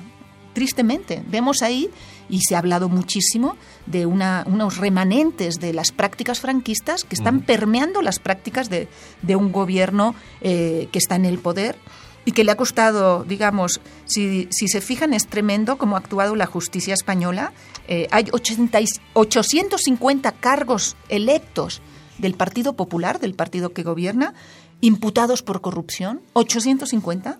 [0.54, 1.24] tristemente.
[1.28, 1.90] Vemos ahí,
[2.30, 8.02] y se ha hablado muchísimo, de unos remanentes de las prácticas franquistas que están permeando
[8.02, 8.88] las prácticas de,
[9.36, 11.78] un gobierno eh, que está en el poder
[12.26, 16.46] y que le ha costado, digamos, si, se fijan, es tremendo cómo ha actuado la
[16.46, 17.54] justicia española.
[17.88, 18.80] Eh, hay 80,
[19.14, 21.82] 850 cargos electos
[22.18, 24.34] del Partido Popular, del partido que gobierna,
[24.82, 27.40] imputados por corrupción, 850.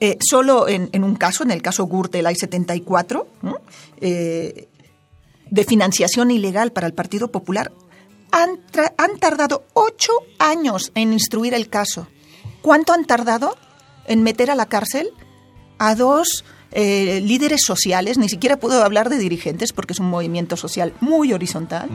[0.00, 3.26] Eh, solo en, un caso, en el caso Gürtel hay 74,
[4.00, 4.68] eh,
[5.50, 7.72] de financiación ilegal para el Partido Popular,
[8.30, 8.60] han,
[8.98, 12.08] han tardado ocho años en instruir el caso.
[12.60, 13.56] ¿Cuánto han tardado
[14.06, 15.10] en meter a la cárcel
[15.78, 18.18] a dos eh, líderes sociales?
[18.18, 21.88] Ni siquiera puedo hablar de dirigentes porque es un movimiento social muy horizontal.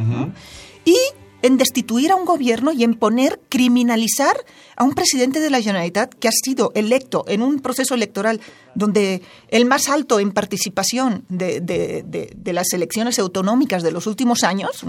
[0.86, 0.96] Y
[1.42, 4.36] en destituir a un gobierno y en poner, criminalizar
[4.76, 8.42] a un presidente de la Generalitat que ha sido electo en un proceso electoral
[8.76, 14.84] donde el más alto en participación de, las elecciones autonómicas de los últimos años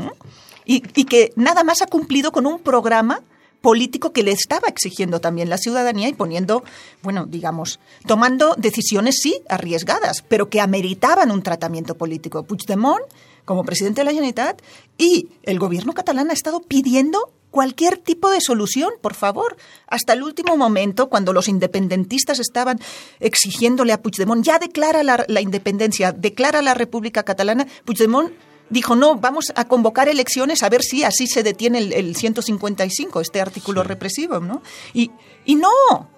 [0.65, 3.23] y, que nada más ha cumplido con un programa
[3.61, 6.65] político que le estaba exigiendo también la ciudadanía y poniendo,
[7.03, 12.43] bueno, digamos, tomando decisiones sí arriesgadas, pero que ameritaban un tratamiento político.
[12.43, 13.03] Puigdemont
[13.45, 14.63] como presidente de la Generalitat
[14.99, 19.57] y el gobierno catalán ha estado pidiendo cualquier tipo de solución, por favor.
[19.87, 22.81] Hasta el último momento, cuando los independentistas estaban
[23.21, 28.33] exigiéndole a Puigdemont, ya declara la, independencia, declara la República Catalana, Puigdemont
[28.71, 33.41] dijo, no, vamos a convocar elecciones a ver si así se detiene el, 155, este
[33.41, 34.63] artículo represivo, ¿no?
[34.95, 35.11] Y,
[35.45, 35.69] y no,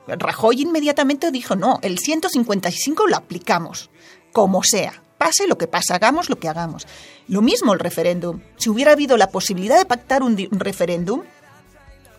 [0.06, 3.90] Rajoy inmediatamente dijo, no, el 155 lo aplicamos,
[4.32, 6.86] como sea pase lo que pase, hagamos lo que hagamos.
[7.28, 8.40] Lo mismo el referéndum.
[8.56, 11.22] Si hubiera habido la posibilidad de pactar un, referéndum,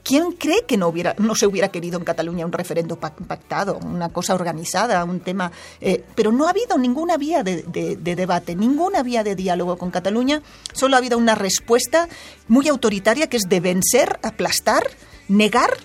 [0.03, 4.09] ¿quién cree que no, hubiera, no se hubiera querido en Cataluña un referéndum pactado, una
[4.09, 5.51] cosa organizada, un tema...
[5.79, 7.63] Eh, pero no ha habido ninguna vía de,
[7.97, 10.41] debate, ninguna vía de diálogo con Cataluña,
[10.73, 12.09] solo ha habido una respuesta
[12.47, 14.83] muy autoritaria que es de vencer, aplastar,
[15.27, 15.77] negar,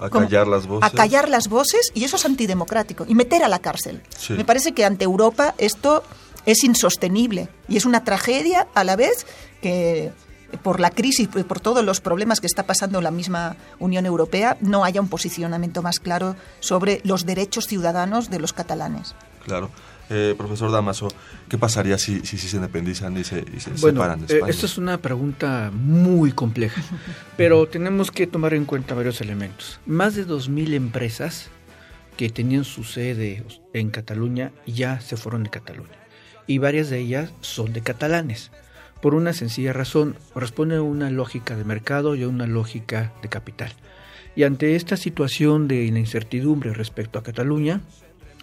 [0.00, 0.92] acallar las voces.
[0.92, 4.02] Acallar las voces y eso es antidemocrático y meter a la cárcel.
[4.30, 6.02] Me parece que ante Europa esto
[6.46, 9.26] es insostenible y es una tragedia a la vez
[9.62, 10.12] que
[10.62, 14.56] por la crisis y por todos los problemas que está pasando la misma Unión Europea
[14.60, 19.14] no haya un posicionamiento más claro sobre los derechos ciudadanos de los catalanes.
[19.44, 19.70] Claro.
[20.10, 21.08] Eh, profesor Damaso,
[21.48, 23.42] ¿qué pasaría si, si, se independizan y se,
[23.74, 24.50] separan de eh, España?
[24.50, 26.82] esta es una pregunta muy compleja,
[27.38, 29.80] pero tenemos que tomar en cuenta varios elementos.
[29.86, 31.48] Más de 2.000 empresas
[32.18, 36.03] que tenían su sede en Cataluña ya se fueron de Cataluña
[36.46, 38.50] y varias de ellas son de catalanes.
[39.00, 43.28] Por una sencilla razón, responde a una lógica de mercado y a una lógica de
[43.28, 43.72] capital.
[44.36, 47.82] Y ante esta situación de incertidumbre respecto a Cataluña,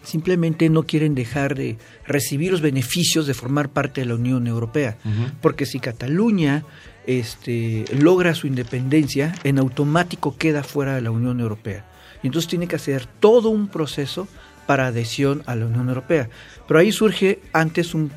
[0.03, 4.97] simplemente no quieren dejar de recibir los beneficios de formar parte de la Unión Europea.
[5.41, 6.63] Porque si Cataluña
[7.05, 11.85] este, logra su independencia, en automático queda fuera de la Unión Europea.
[12.23, 14.27] Y entonces tiene que hacer todo un proceso
[14.65, 16.29] para adhesión a la Unión Europea.
[16.67, 18.11] Pero ahí surge antes un,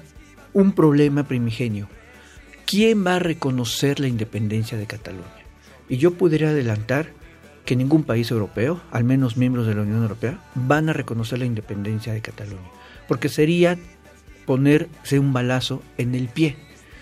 [0.52, 1.88] un problema primigenio.
[2.66, 5.28] ¿Quién va a reconocer la independencia de Cataluña?
[5.88, 7.12] Y yo podría adelantar
[7.64, 11.46] que ningún país europeo, al menos miembros de la Unión Europea, van a reconocer la
[11.46, 12.70] independencia de Cataluña,
[13.08, 13.78] porque sería
[14.46, 16.56] ponerse un balazo en el pie.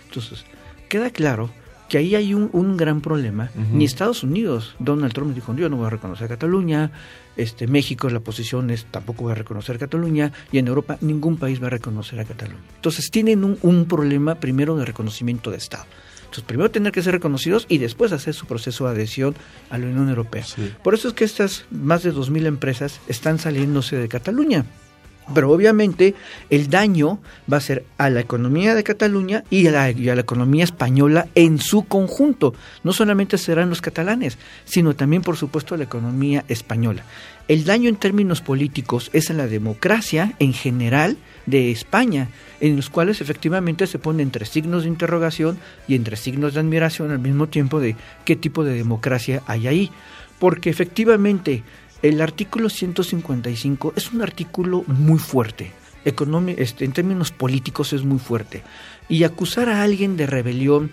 [0.06, 0.44] Entonces,
[0.88, 1.50] queda claro
[1.92, 3.50] que ahí hay un, un gran problema.
[3.70, 6.90] Ni Estados Unidos, Donald Trump dijo, yo no voy a reconocer a Cataluña,
[7.36, 11.36] este, México la posición es tampoco va a reconocer a Cataluña, y en Europa ningún
[11.36, 12.62] país va a reconocer a Cataluña.
[12.76, 15.84] Entonces tienen un, un problema primero de reconocimiento de Estado.
[16.22, 19.34] Entonces, primero tener que ser reconocidos y después hacer su proceso de adhesión
[19.68, 20.46] a la Unión Europea.
[20.82, 24.64] Por eso es que estas más de 2.000 empresas están saliéndose de Cataluña.
[25.34, 26.14] Pero obviamente
[26.50, 27.20] el daño
[27.50, 31.84] va a ser a la economía de Cataluña y a, la, economía española en su
[31.84, 32.54] conjunto.
[32.82, 37.04] No solamente serán los catalanes, sino también, por supuesto, a la economía española.
[37.48, 41.16] El daño en términos políticos es a la democracia en general
[41.46, 42.28] de España,
[42.60, 45.58] en los cuales efectivamente se pone entre signos de interrogación
[45.88, 49.90] y entre signos de admiración al mismo tiempo de qué tipo de democracia hay ahí.
[50.38, 51.62] Porque efectivamente
[52.02, 55.72] el artículo 155 es un artículo muy fuerte.
[56.04, 58.62] este, en términos políticos es muy fuerte.
[59.08, 60.90] Y acusar a alguien de rebelión,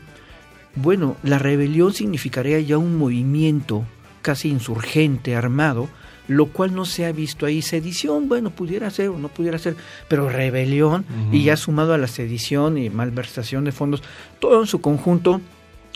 [0.75, 3.85] bueno, la rebelión significaría ya un movimiento
[4.21, 5.89] casi insurgente, armado,
[6.27, 7.63] lo cual no se ha visto ahí.
[7.63, 9.75] Sedición, bueno, pudiera ser o no pudiera ser,
[10.07, 14.03] pero rebelión y ya sumado a la sedición y malversación de fondos,
[14.39, 15.41] todo en su conjunto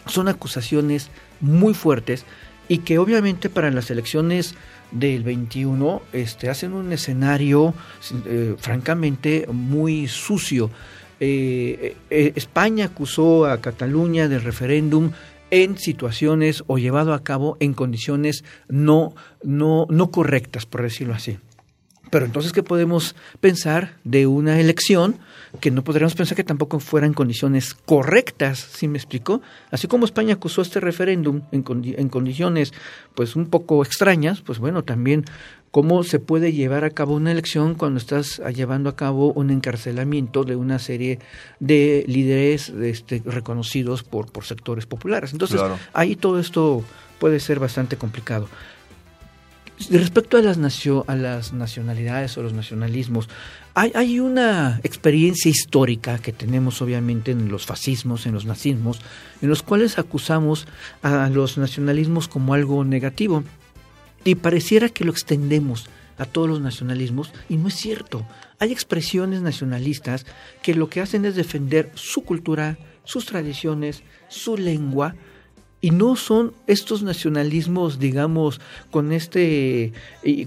[0.08, 2.26] son acusaciones muy fuertes
[2.68, 4.56] y que obviamente para las elecciones
[4.92, 7.74] del 21 este, hacen un escenario
[8.26, 10.70] eh, francamente muy sucio.
[11.20, 15.12] Eh, eh, España acusó a Cataluña del referéndum
[15.52, 21.38] en situaciones o llevado a cabo en condiciones no, no, no correctas, por decirlo así.
[22.14, 25.18] Pero entonces, ¿qué podemos pensar de una elección
[25.60, 29.42] que no podríamos pensar que tampoco fuera en condiciones correctas, ¿sí me explico?
[29.72, 31.66] Así como España acusó este referéndum en,
[31.98, 32.72] en condiciones
[33.16, 35.26] pues un poco extrañas, pues bueno, también
[35.72, 40.44] cómo se puede llevar a cabo una elección cuando estás llevando a cabo un encarcelamiento
[40.44, 41.18] de una serie
[41.60, 45.34] de líderes este, reconocidos por, por sectores populares.
[45.34, 45.60] Entonces,
[45.94, 46.84] ahí todo esto
[47.18, 48.48] puede ser bastante complicado.
[49.90, 50.58] Respecto a las,
[51.08, 53.28] a las nacionalidades o los nacionalismos,
[53.74, 59.02] hay, hay, una experiencia histórica que tenemos obviamente en los fascismos, en los nazismos,
[59.42, 60.68] en los cuales acusamos
[61.02, 63.44] a los nacionalismos como algo negativo.
[64.24, 68.26] Y pareciera que lo extendemos a todos los nacionalismos y no es cierto.
[68.60, 70.26] Hay expresiones nacionalistas
[70.62, 75.16] que lo que hacen es defender su cultura, sus tradiciones, su lengua,
[75.84, 79.92] y no son estos nacionalismos, digamos, con este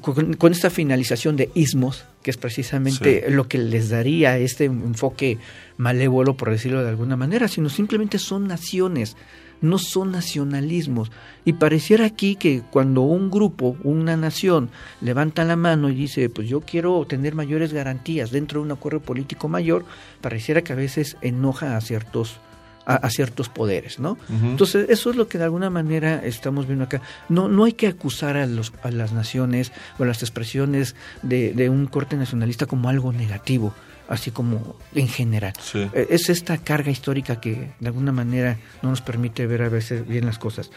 [0.01, 5.37] con, esta finalización de ismos, que es precisamente lo que les daría este enfoque
[5.76, 9.14] malévolo, por decirlo de alguna manera, sino simplemente son naciones,
[9.61, 11.12] no son nacionalismos.
[11.45, 14.70] Y pareciera aquí que cuando un grupo, una nación,
[15.03, 19.01] levanta la mano y dice, pues yo quiero tener mayores garantías dentro de un acuerdo
[19.01, 19.84] político mayor,
[20.22, 22.41] pareciera que a veces enoja a ciertos
[22.87, 24.16] a, ciertos poderes, ¿no?
[24.30, 27.03] Entonces, eso es lo que de alguna manera estamos viendo acá.
[27.28, 31.53] No, no hay que acusar a, los, a las naciones o a las expresiones de,
[31.53, 33.74] de un corte nacionalista como algo negativo
[34.09, 35.53] así como en general.
[35.74, 40.07] E, es esta carga histórica que de alguna manera no nos permite ver a veces
[40.07, 40.70] bien las cosas.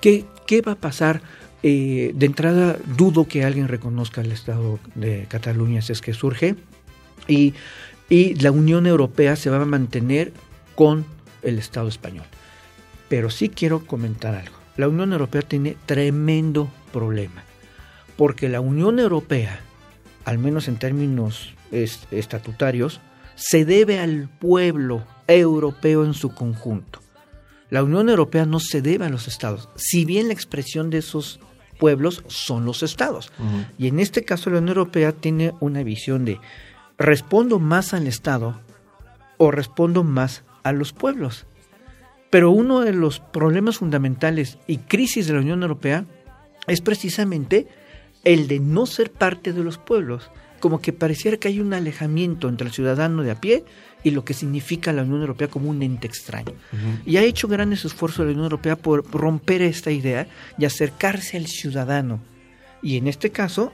[0.00, 1.20] ¿Qué, ¿Qué, va a pasar?
[1.62, 6.56] Eh, de entrada, dudo que alguien reconozca el Estado de Cataluña si es que surge
[7.28, 7.52] y,
[8.08, 10.32] y la Unión Europea se va a mantener
[10.74, 11.04] con
[11.42, 12.26] el Estado español.
[13.08, 14.56] Pero sí quiero comentar algo.
[14.76, 17.42] La Unión Europea tiene tremendo problema,
[18.16, 19.60] porque la Unión Europea,
[20.24, 23.00] al menos en términos estatutarios,
[23.34, 27.00] se debe al pueblo europeo en su conjunto.
[27.68, 31.40] La Unión Europea no se debe a los estados, si bien la expresión de esos
[31.78, 33.32] pueblos son los estados.
[33.78, 36.38] Y en este caso la Unión Europea tiene una visión de
[36.98, 38.60] respondo más al Estado
[39.38, 41.46] o respondo más a los pueblos.
[42.30, 46.04] Pero uno de los problemas fundamentales y crisis de la Unión Europea
[46.66, 47.66] es precisamente
[48.24, 52.48] el de no ser parte de los pueblos, como que pareciera que hay un alejamiento
[52.48, 53.64] entre el ciudadano de a pie
[54.04, 56.52] y lo que significa la Unión Europea como un ente extraño.
[57.04, 61.46] Y ha hecho grandes esfuerzos la Unión Europea por romper esta idea y acercarse al
[61.46, 62.20] ciudadano.
[62.82, 63.72] Y en este caso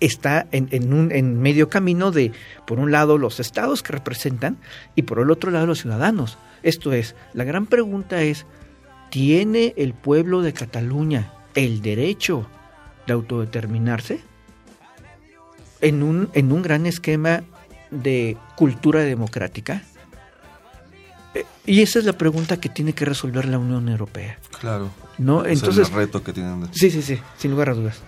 [0.00, 2.32] está en, en, un en medio camino de,
[2.66, 4.58] por un lado, los estados que representan
[4.94, 6.38] y por el otro lado, los ciudadanos.
[6.62, 8.46] Esto es, la gran pregunta es,
[9.10, 12.46] ¿tiene el pueblo de Cataluña el derecho
[13.06, 14.20] de autodeterminarse?
[15.80, 17.42] en un, en un gran esquema
[17.90, 19.82] de cultura democrática?
[21.34, 24.38] Eh, Y esa es la pregunta que tiene que resolver la Unión Europea.
[24.60, 24.90] Claro.
[25.18, 25.44] ¿No?
[25.44, 26.68] Entonces, es el reto que tienen.
[26.72, 28.00] Sí, sí, sí, sin lugar a dudas.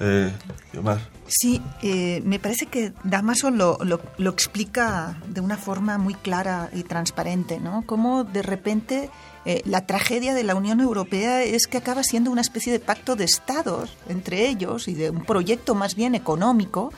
[0.00, 0.32] Eh,
[0.78, 0.98] Omar.
[1.26, 6.70] Sí, eh, me parece que Damaso lo, lo, lo explica de una forma muy clara
[6.72, 7.84] y transparente, ¿no?
[7.86, 9.10] Cómo de repente
[9.44, 13.14] eh, la tragedia de la Unión Europea es que acaba siendo una especie de pacto
[13.14, 16.92] de estados entre ellos y de un proyecto más bien económico,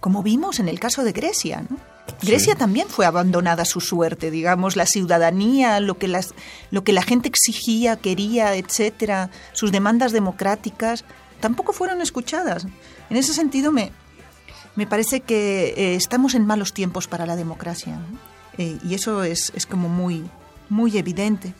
[0.00, 1.78] como vimos en el caso de Grecia, ¿no?
[2.20, 2.58] Grecia Sí.
[2.58, 6.34] también fue abandonada a su suerte, digamos, la ciudadanía, lo que, las,
[6.70, 11.04] lo que la gente exigía, quería, etcétera, sus demandas democráticas,
[11.44, 12.66] tampoco fueron escuchadas.
[13.10, 13.92] En ese sentido, me,
[14.76, 18.00] me parece que eh, estamos en malos tiempos para la democracia.
[18.56, 20.24] Eh, y eso es, es como muy,
[20.70, 21.52] muy evidente.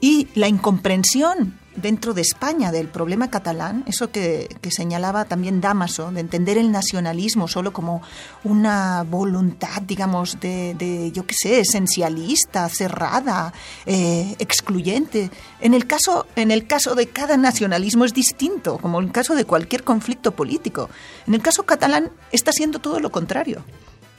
[0.00, 6.10] Y la incomprensión dentro de España del problema catalán, eso que, que señalaba también Damaso,
[6.10, 8.02] de entender el nacionalismo solo como
[8.44, 13.52] una voluntad, digamos, de, de yo qué sé, esencialista, cerrada,
[13.86, 15.30] eh, excluyente.
[15.60, 19.34] En el, caso, en el caso de cada nacionalismo es distinto, como en el caso
[19.34, 20.90] de cualquier conflicto político.
[21.26, 23.64] En el caso catalán está siendo todo lo contrario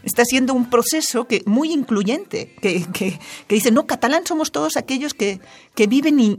[0.03, 5.13] está siendo un proceso que muy incluyente, que, que, dice, no, catalán somos todos aquellos
[5.13, 5.39] que,
[5.75, 6.37] que viven y-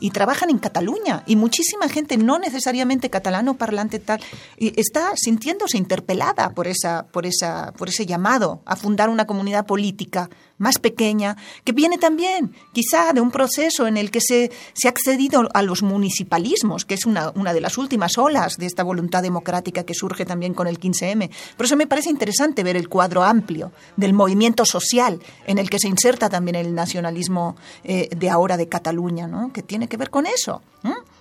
[0.00, 1.22] y trabajan en Cataluña.
[1.26, 4.20] Y muchísima gente, no necesariamente catalano parlante tal,
[4.56, 9.66] y está sintiéndose interpelada por, esa, por, esa, por ese llamado a fundar una comunidad
[9.66, 14.88] política más pequeña, que viene también quizá de un proceso en el que se, se
[14.88, 18.82] ha accedido a los municipalismos, que es una, una de las últimas olas de esta
[18.82, 21.30] voluntad democrática que surge también con el 15M.
[21.56, 25.78] Por eso me parece interesante ver el cuadro amplio del movimiento social en el que
[25.78, 29.52] se inserta también el nacionalismo eh, de ahora de Cataluña, ¿no?
[29.52, 30.62] que tiene que ver con eso.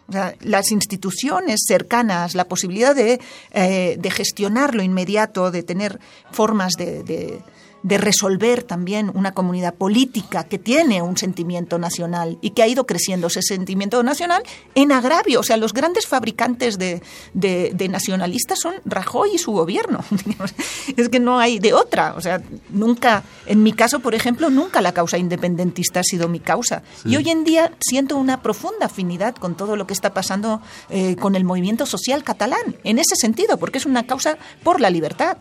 [0.08, 3.20] O sea, las instituciones cercanas, la posibilidad de,
[3.52, 6.00] eh, de gestionar lo inmediato, de tener
[6.32, 7.42] formas de-
[7.86, 12.88] de resolver también una comunidad política que tiene un sentimiento nacional y que ha ido
[12.88, 14.42] creciendo ese sentimiento nacional
[14.74, 15.40] en agravio.
[15.40, 17.04] O sea, los grandes fabricantes de,
[17.36, 20.04] de- de nacionalistas son Rajoy y su gobierno.
[20.98, 22.16] es que no hay de otra.
[22.18, 26.40] O sea, nunca, en mi caso, por ejemplo, nunca la causa independentista ha sido mi
[26.40, 26.82] causa.
[27.04, 27.10] Sí.
[27.10, 30.60] Y hoy en día siento una profunda afinidad con todo lo que está pasando
[30.90, 34.90] eh, con el movimiento social catalán, en ese sentido, porque es una causa por la
[34.90, 35.38] libertad.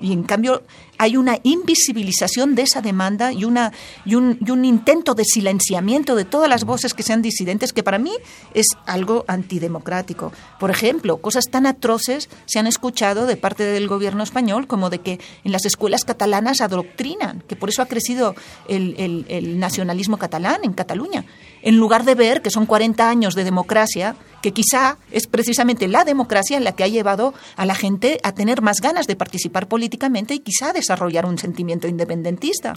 [0.00, 0.62] Y en cambio
[0.98, 3.72] hay una invisibilización de esa demanda y, una,
[4.04, 7.82] y, un, y un intento de silenciamiento de todas las voces que sean disidentes, que
[7.82, 8.12] para mí
[8.54, 10.32] es algo antidemocrático.
[10.58, 15.00] Por ejemplo, cosas tan atroces se han escuchado de parte del gobierno español como de
[15.00, 18.34] que en las escuelas catalanas adoctrinan, que por eso ha crecido
[18.68, 21.24] el, el- el nacionalismo catalán en Cataluña.
[21.62, 26.04] En lugar de ver que son 40 años de democracia, que quizá es precisamente la
[26.04, 30.34] democracia la que ha llevado a la gente a tener más ganas de participar políticamente
[30.34, 32.74] y quizá a desarrollar un sentimiento independentista.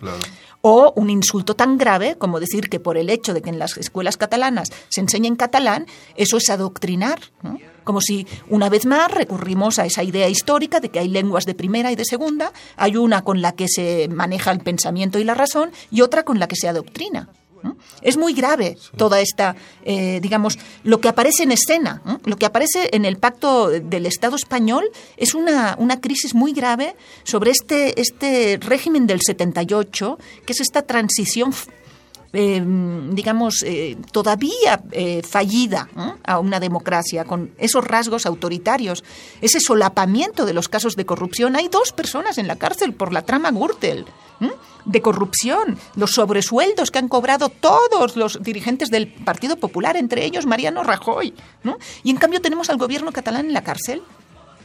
[0.61, 3.77] O un insulto tan grave como decir que por el hecho de que en las
[3.77, 5.85] escuelas catalanas se enseña en catalán,
[6.15, 7.19] eso es adoctrinar.
[7.43, 7.59] ¿no?
[7.83, 11.55] Como si una vez más recurrimos a esa idea histórica de que hay lenguas de
[11.55, 15.35] primera y de segunda, hay una con la que se maneja el pensamiento y la
[15.35, 17.29] razón y otra con la que se adoctrina.
[18.01, 22.89] Es muy grave toda esta, eh, digamos, lo que aparece en escena, lo que aparece
[22.93, 28.57] en el pacto del Estado español es una, una crisis muy grave sobre este, este
[28.61, 31.53] régimen del 78, que es esta transición
[32.33, 32.63] eh,
[33.11, 35.89] digamos, eh, todavía eh, fallida
[36.23, 39.03] a una democracia, con esos rasgos autoritarios,
[39.41, 41.55] ese solapamiento de los casos de corrupción.
[41.55, 44.05] Hay dos personas en la cárcel por la trama Gürtel
[44.85, 50.45] de corrupción, los sobresueldos que han cobrado todos los dirigentes del Partido Popular, entre ellos
[50.45, 51.33] Mariano Rajoy.
[51.63, 51.77] ¿no?
[52.03, 54.01] Y en cambio tenemos al gobierno catalán en la cárcel,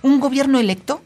[0.03, 1.01] un gobierno electo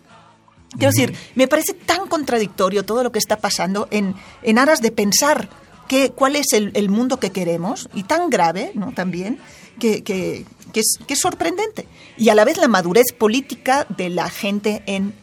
[0.70, 4.90] Quiero decir, me parece tan contradictorio todo lo que está pasando en, en aras de
[4.90, 5.48] pensar
[5.88, 8.92] que, cuál es el, mundo que queremos y tan grave ¿no?
[8.92, 9.38] también
[9.78, 11.86] que, que- que es, que es sorprendente.
[12.18, 15.14] Y a la vez la madurez política de la gente en,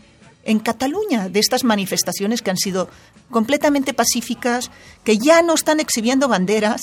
[0.45, 2.89] en Cataluña, de estas manifestaciones que han sido
[3.29, 4.71] completamente pacíficas,
[5.03, 6.81] que ya no están exhibiendo banderas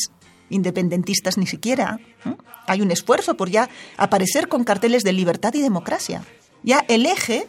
[0.50, 1.98] independentistas ni siquiera.
[2.66, 6.22] Hay un esfuerzo por ya aparecer con carteles de libertad y democracia.
[6.62, 7.46] Ya el eje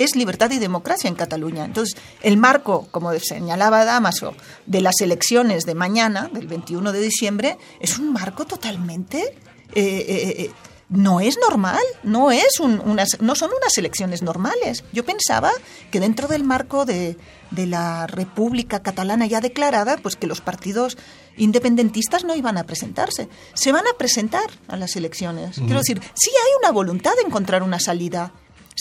[0.00, 1.64] es libertad y democracia en Cataluña.
[1.64, 4.34] Entonces, el marco, como señalaba Damaso,
[4.66, 9.18] de las elecciones de mañana, del 21 de diciembre, es un marco totalmente...
[9.74, 10.50] eh, eh, eh,
[10.92, 14.82] no es normal, no, es un- unas, no son unas elecciones normales.
[14.92, 15.52] Yo pensaba
[15.92, 17.16] que dentro del marco de,
[17.52, 20.98] de la República Catalana ya declarada, pues que los partidos
[21.36, 23.28] independentistas no iban a presentarse.
[23.54, 25.56] Se van a presentar a las elecciones.
[25.58, 28.32] Quiero decir, sí hay una voluntad de encontrar una salida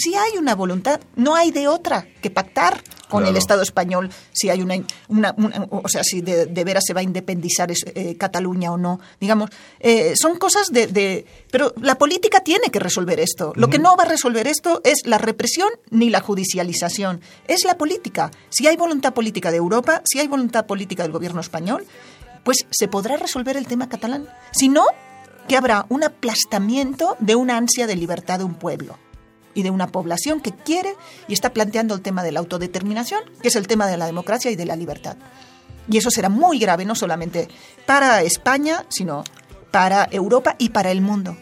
[0.02, 4.50] Si hay una voluntad, no hay de otra que pactar con el Estado español si
[4.50, 4.76] hay una,
[5.10, 5.36] una,
[5.72, 9.02] o sea, si de, veras se va a independizar eh, Cataluña o no.
[9.20, 9.50] Digamos,
[9.82, 13.52] eh, son cosas de, Pero la política tiene que resolver esto.
[13.58, 17.20] Lo que no va a resolver esto es la represión ni la judicialización.
[17.50, 18.32] Es la política.
[18.48, 21.86] Si hay voluntad política de Europa, si hay voluntad política del gobierno español,
[22.46, 24.30] pues se podrá resolver el tema catalán.
[24.52, 24.86] Si no,
[25.50, 28.98] que habrá un aplastamiento de una ansia de libertad de un pueblo
[29.54, 30.96] y de una población que quiere
[31.28, 34.52] y está planteando el tema de la autodeterminación, que es el tema de la democracia
[34.52, 35.18] y de la libertad.
[35.90, 37.48] Y eso será muy grave no solamente
[37.86, 39.24] para España, sino
[39.72, 41.36] para Europa y para el mundo.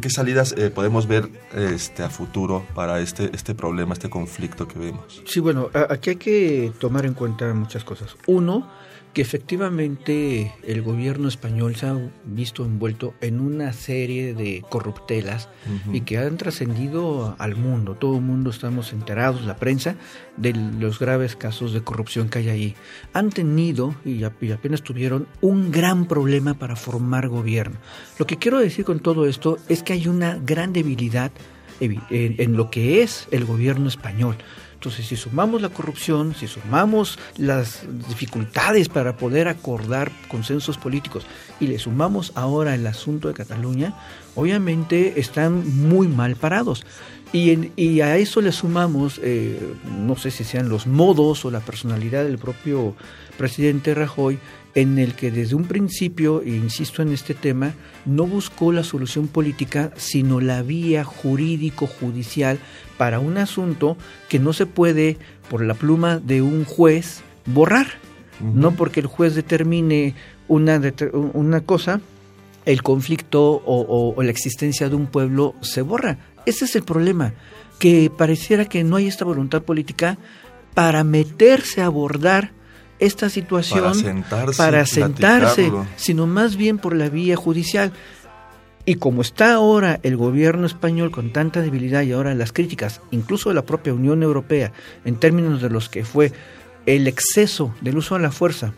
[0.00, 4.78] ¿Qué, salidas eh, podemos ver este, a futuro para este, este problema, este conflicto que
[4.78, 5.22] vemos?
[5.26, 8.16] Sí, bueno, aquí hay que tomar en cuenta muchas cosas.
[8.26, 8.70] Uno,
[9.12, 15.48] que efectivamente el gobierno español se ha visto envuelto en una serie de corruptelas
[15.92, 17.94] y que han trascendido al mundo.
[17.94, 19.96] Todo el mundo estamos enterados, la prensa,
[20.38, 22.74] de los graves casos de corrupción que hay ahí.
[23.12, 27.76] Han tenido, y apenas tuvieron, un gran problema para formar gobierno.
[28.18, 31.32] Lo que quiero decir con todo esto es que hay una gran debilidad
[31.80, 34.36] en lo que es el gobierno español.
[34.82, 41.24] Entonces, si sumamos la corrupción, si sumamos las dificultades para poder acordar consensos políticos
[41.60, 43.94] y le sumamos ahora el asunto de Cataluña,
[44.34, 46.84] obviamente están muy mal parados.
[47.32, 49.56] Y, a eso le sumamos, eh,
[50.00, 52.96] no sé si sean los modos o la personalidad del propio
[53.38, 54.40] presidente Rajoy,
[54.74, 57.74] en el que desde un principio, e insisto en este tema,
[58.04, 62.58] no buscó la solución política, sino la vía jurídico-judicial
[63.02, 63.96] para un asunto
[64.28, 65.18] que no se puede,
[65.50, 67.88] por la pluma de un juez, borrar.
[68.40, 70.14] No porque el juez determine
[70.46, 70.80] una,
[71.32, 72.00] una cosa,
[72.64, 76.18] el conflicto o, o la existencia de un pueblo se borra.
[76.46, 77.34] Ese es el problema,
[77.80, 80.16] que pareciera que no hay esta voluntad política
[80.72, 82.52] para meterse a abordar
[83.00, 87.92] esta situación para sentarse, para sentarse sino más bien por la vía judicial.
[88.84, 93.48] Y como está ahora el gobierno español con tanta debilidad y ahora las críticas, incluso
[93.48, 94.72] de la propia Unión Europea,
[95.04, 96.32] en términos de los que fue
[96.86, 98.72] el exceso del uso de la fuerza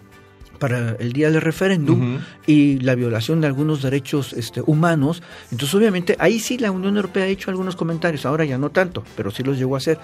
[0.58, 6.16] para el día del referéndum y la violación de algunos derechos este, humanos, entonces obviamente
[6.18, 9.42] ahí sí la Unión Europea ha hecho algunos comentarios, ahora ya no tanto, pero sí
[9.42, 9.98] los llegó a hacer.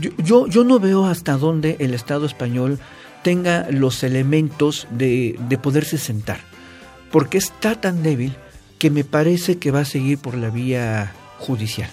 [0.00, 2.78] Yo, yo, yo no veo hasta dónde el Estado español
[3.22, 6.40] tenga los elementos de, de poderse sentar,
[7.10, 8.36] porque está tan débil
[8.78, 11.90] que me parece que va a seguir por la vía judicial.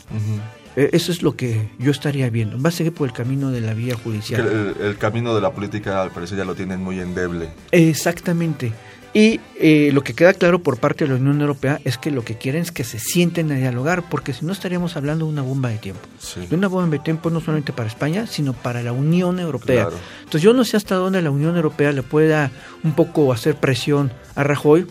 [0.75, 2.61] E, eso es lo que yo estaría viendo.
[2.61, 4.41] Va a seguir por el camino de la vía judicial.
[4.79, 7.49] El, el, camino de la política, al parecer, ya lo tienen muy endeble.
[7.71, 8.73] Exactamente.
[9.13, 12.23] Y eh, lo que queda claro por parte de la Unión Europea es que lo
[12.23, 15.41] que quieren es que se sienten a dialogar, porque si no estaríamos hablando de una
[15.41, 16.07] bomba de tiempo.
[16.49, 19.89] De una bomba de tiempo no solamente para España, sino para la Unión Europea.
[20.19, 22.51] Entonces yo no sé hasta dónde la Unión Europea le pueda
[22.85, 24.87] un poco hacer presión a Rajoy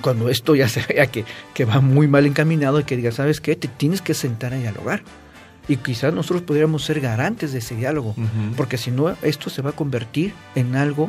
[0.00, 1.24] cuando esto ya se vea que,
[1.54, 3.56] que va muy mal encaminado y que diga, ¿sabes qué?
[3.56, 5.02] Te tienes que sentar a dialogar.
[5.68, 8.16] Y quizás nosotros podríamos ser garantes de ese diálogo,
[8.56, 11.08] porque si no, esto se va a convertir en algo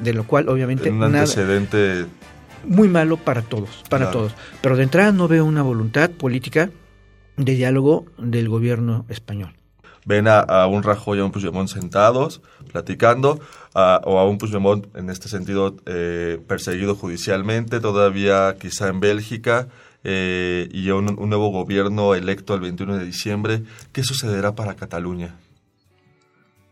[0.00, 2.06] de lo cual obviamente un antecedente
[2.66, 4.34] muy malo para todos, para todos.
[4.60, 6.70] Pero de entrada no veo una voluntad política
[7.36, 9.54] de diálogo del gobierno español.
[10.04, 12.40] Ven a, un Rajoy y a un Puigdemont sentados,
[12.72, 13.40] platicando,
[13.72, 19.68] o a un Puigdemont, en este sentido, eh, perseguido judicialmente, todavía quizá en Bélgica,
[20.04, 23.62] eh, y a un, un, nuevo gobierno electo el 21 de diciembre.
[23.92, 25.34] ¿Qué sucederá para Cataluña?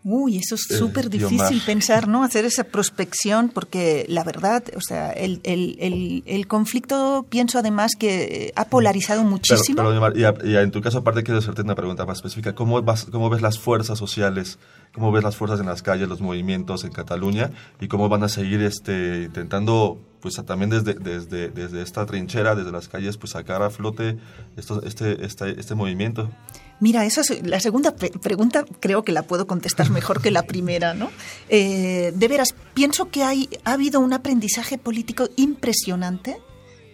[0.05, 2.25] Uy, eso es eh, súper difícil pensar, ¿no?
[2.25, 8.53] Hacer esa prospección, porque la verdad, o sea, el, el, el, conflicto, pienso además que
[8.57, 9.77] ha polarizado muchísimo.
[9.77, 12.53] Pero, y, en tu caso, aparte, quiero hacerte una pregunta más específica.
[12.53, 14.59] ¿Cómo, vas, ¿Cómo ves las fuerzas sociales?
[14.93, 17.53] ¿Cómo ves las fuerzas en las calles, los movimientos en Cataluña?
[17.81, 22.73] ¿Y cómo van a seguir este, intentando, pues también desde, desde, desde esta trinchera, desde
[22.73, 24.19] las calles, pues sacar a flote
[24.57, 26.29] esto, este, este, este movimiento?
[26.81, 30.95] Mira, esa es la segunda pregunta, creo que la puedo contestar mejor que la primera,
[30.95, 31.11] ¿no?
[31.49, 36.39] Eh, de veras, pienso que hay, ha habido un aprendizaje político impresionante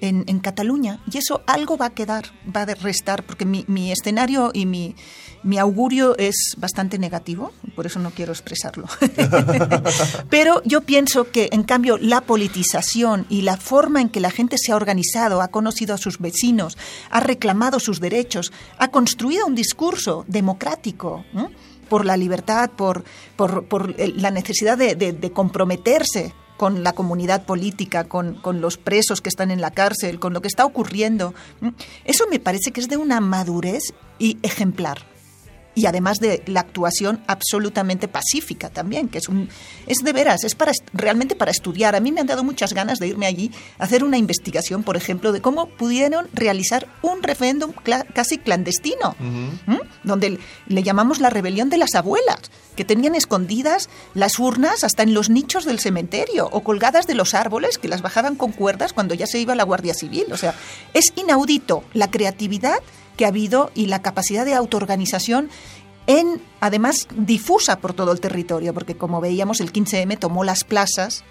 [0.01, 3.91] en, en, Cataluña y eso algo va a quedar, va a restar, porque mi, mi
[3.91, 4.95] escenario y mi,
[5.43, 8.87] mi augurio es bastante negativo, por eso no quiero expresarlo.
[10.31, 14.57] Pero yo pienso que, en cambio, la politización y la forma en que la gente
[14.59, 16.77] se ha organizado, ha conocido a sus vecinos,
[17.11, 21.25] ha reclamado sus derechos, ha construido un discurso democrático.
[21.89, 23.05] por la libertad, por,
[23.37, 29.51] por, la necesidad de, comprometerse con la comunidad política, con, con, los presos que están
[29.51, 31.33] en la cárcel, con lo que está ocurriendo.
[32.05, 34.99] Eso me parece que es de una madurez y ejemplar
[35.79, 39.49] y además de la actuación absolutamente pacífica también, que es un
[39.87, 41.95] es de veras, es para realmente para estudiar.
[41.95, 44.97] A mí me han dado muchas ganas de irme allí a hacer una investigación, por
[44.97, 47.73] ejemplo, de cómo pudieron realizar un referéndum
[48.13, 49.15] casi clandestino,
[50.03, 55.15] donde le llamamos la rebelión de las abuelas, que tenían escondidas las urnas hasta en
[55.15, 59.15] los nichos del cementerio o colgadas de los árboles que las bajaban con cuerdas cuando
[59.15, 60.27] ya se iba la Guardia Civil.
[60.33, 60.57] O sea,
[60.93, 62.79] es inaudito la creatividad
[63.19, 65.51] que ha habido y la capacidad de autoorganización
[66.07, 71.25] en, además, difusa por todo el territorio, porque como veíamos, el 15M tomó las plazas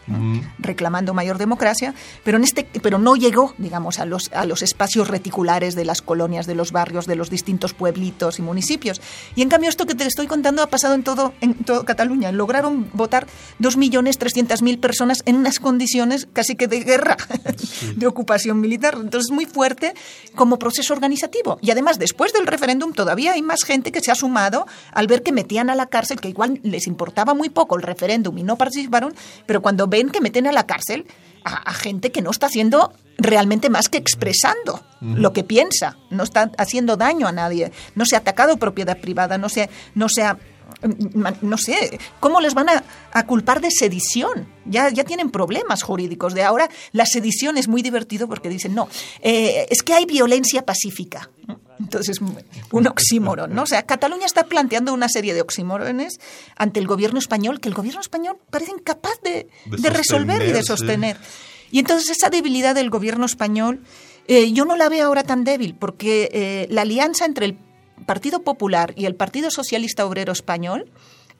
[0.59, 5.07] reclamando mayor democracia, pero, en este, pero no llegó, digamos, a los, a los espacios
[5.07, 9.01] reticulares de las colonias, de los barrios, de los distintos pueblitos y municipios.
[9.35, 12.31] Y en cambio, esto que te estoy contando ha pasado en todo, en todo Cataluña.
[12.31, 13.27] Lograron votar
[13.59, 17.17] 2.300.000 personas en unas condiciones casi que de guerra,
[17.95, 18.97] de ocupación militar.
[18.99, 19.93] Entonces, muy fuerte
[20.35, 21.57] como proceso organizativo.
[21.61, 25.16] Y además, después del referéndum, todavía hay más gente que se ha sumado al ver
[25.21, 28.57] que metían a la cárcel, que igual les importaba muy poco el referéndum y no
[28.57, 29.13] participaron,
[29.45, 31.05] pero cuando ven que meten a la cárcel
[31.43, 36.51] a, gente que no está haciendo realmente más que expresando lo que piensa, no está
[36.57, 40.37] haciendo daño a nadie, no se ha atacado propiedad privada, no se, no se ha
[41.41, 44.47] no sé, ¿cómo les van a, culpar de sedición?
[44.65, 46.33] Ya, ya tienen problemas jurídicos.
[46.33, 48.87] De ahora, la sedición es muy divertido porque dicen, no,
[49.21, 51.29] eh, es que hay violencia pacífica.
[51.79, 52.19] Entonces,
[52.71, 53.63] un oxímoron, ¿no?
[53.63, 56.19] O sea, Cataluña está planteando una serie de oxímorones
[56.55, 59.47] ante el gobierno español que el gobierno español parece incapaz de,
[59.89, 61.17] resolver y de sostener.
[61.71, 63.81] Y entonces esa debilidad del gobierno español,
[64.27, 67.57] eh, yo no la veo ahora tan débil, porque eh, la alianza entre el
[68.07, 70.89] Partido Popular y el Partido Socialista Obrero Español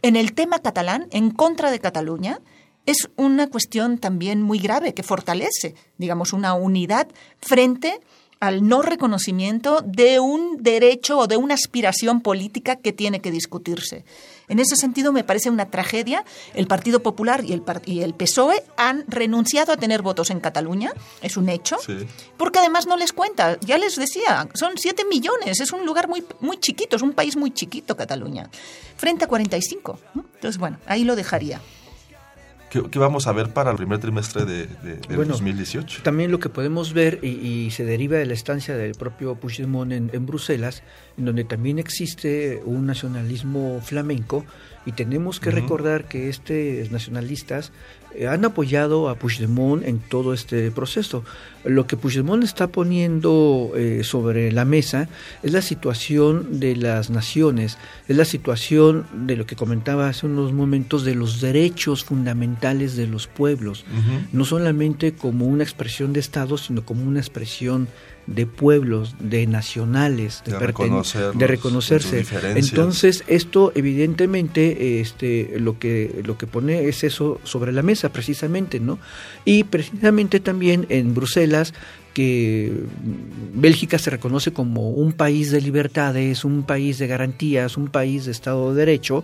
[0.03, 2.41] en el tema catalán, en contra de Cataluña,
[2.85, 7.07] es una cuestión también muy grave que fortalece, digamos, una unidad
[7.39, 7.99] frente
[8.39, 14.05] al no reconocimiento de un derecho o de una aspiración política que tiene que discutirse.
[14.49, 16.23] En ese sentido, me parece una tragedia.
[16.53, 20.93] El Partido Popular y el, y el PSOE han renunciado a tener votos en Cataluña,
[21.21, 21.77] es un hecho,
[22.37, 23.59] porque además no les cuenta.
[23.59, 27.35] Ya les decía, son 7 millones, es un lugar muy, muy chiquito, es un país
[27.35, 28.49] muy chiquito, Cataluña,
[28.95, 29.99] frente a 45.
[30.15, 31.61] Entonces, bueno, ahí lo dejaría.
[32.69, 36.03] ¿Qué, vamos a ver para el primer trimestre de, de, 2018?
[36.03, 40.09] También lo que podemos ver, y, se deriva de la estancia del propio Puigdemont en,
[40.11, 40.83] en Bruselas,
[41.17, 44.45] en donde también existe un nacionalismo flamenco,
[44.87, 47.73] y tenemos que recordar que estos nacionalistas
[48.15, 51.25] eh, han apoyado a Puigdemont en todo este proceso.
[51.65, 55.09] Lo que Puigdemont está poniendo eh, sobre la mesa
[55.43, 57.77] es la situación de las naciones,
[58.07, 63.07] es la situación de lo que comentaba hace unos momentos de los derechos fundamentales de
[63.07, 63.83] los pueblos,
[64.31, 67.89] no solamente como una expresión de Estado, sino como una expresión
[68.27, 72.25] de pueblos, de nacionales, de, de reconocerse.
[72.55, 78.79] Entonces, esto evidentemente este lo que lo que pone es eso sobre la mesa precisamente,
[78.79, 78.99] ¿no?
[79.45, 81.73] Y precisamente también en Bruselas
[82.17, 82.73] que
[83.53, 88.31] Bélgica se reconoce como un país de libertades, un país de garantías, un país de
[88.31, 89.23] Estado de Derecho,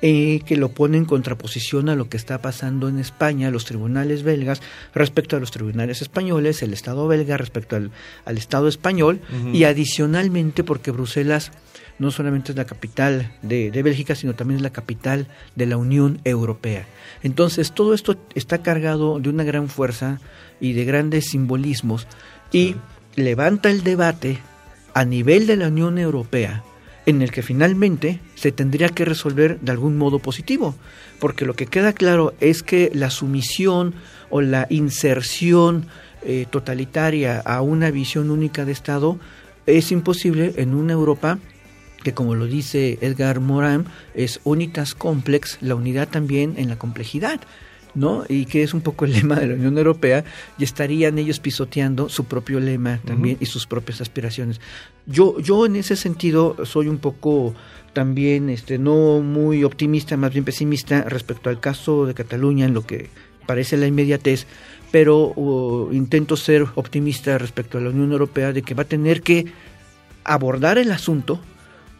[0.00, 4.24] eh, que lo pone en contraposición a lo que está pasando en España, los tribunales
[4.24, 4.60] belgas
[4.92, 7.92] respecto a los tribunales españoles, el Estado belga respecto al,
[8.36, 9.20] Estado español,
[9.52, 11.52] y adicionalmente porque Bruselas
[12.00, 15.76] no solamente es la capital de, de, Bélgica, sino también es la capital de la
[15.76, 16.88] Unión Europea.
[17.22, 20.18] Entonces, todo esto está cargado de una gran fuerza
[20.62, 22.06] y de grandes simbolismos
[22.52, 22.76] y
[23.16, 24.38] levanta el debate
[24.94, 26.62] a nivel de la Unión Europea
[27.06, 30.74] en el que finalmente se tendría que resolver de algún modo positivo,
[31.18, 33.94] porque lo que queda claro es que la sumisión
[34.30, 35.86] o la inserción
[36.24, 39.18] eh, totalitaria a una visión única de Estado
[39.66, 41.38] es imposible en una Europa
[42.02, 43.84] que como lo dice Edgar Morin
[44.14, 47.40] es unitas complex, la unidad también en la complejidad.
[47.94, 48.24] ¿No?
[48.28, 50.24] Y que es un poco el lema de la Unión Europea,
[50.58, 54.60] y estarían ellos pisoteando su propio lema también y sus propias aspiraciones.
[55.06, 57.54] Yo, yo en ese sentido soy un poco
[57.92, 62.86] también este, no muy optimista, más bien pesimista respecto al caso de Cataluña en lo
[62.86, 63.10] que
[63.46, 64.46] parece la inmediatez,
[64.90, 69.22] pero uh, intento ser optimista respecto a la Unión Europea de que va a tener
[69.22, 69.46] que
[70.24, 71.40] abordar el asunto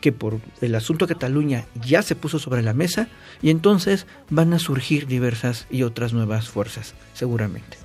[0.03, 3.09] que por el asunto de Cataluña ya se puso sobre la mesa
[3.41, 7.79] y entonces van a surgir diversas y otras nuevas fuerzas, seguramente.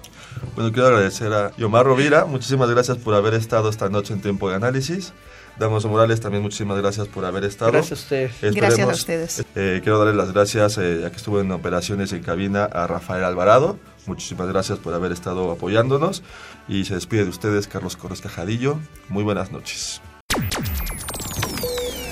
[0.55, 4.49] Bueno, quiero agradecer a Yomar Rovira, muchísimas gracias por haber estado esta noche en Tiempo
[4.49, 5.13] de Análisis.
[5.59, 7.72] Damos Morales, también muchísimas gracias por haber estado.
[7.72, 8.55] Gracias a ustedes.
[8.55, 9.45] gracias a ustedes.
[9.55, 13.24] Eh, quiero darles las gracias, eh, ya que estuvo en operaciones en cabina, a Rafael
[13.24, 13.80] Alvarado.
[14.05, 16.22] Muchísimas gracias por haber estado apoyándonos.
[16.68, 18.78] Y se despide de ustedes Carlos Corres Cajadillo.
[19.09, 19.99] Muy buenas noches.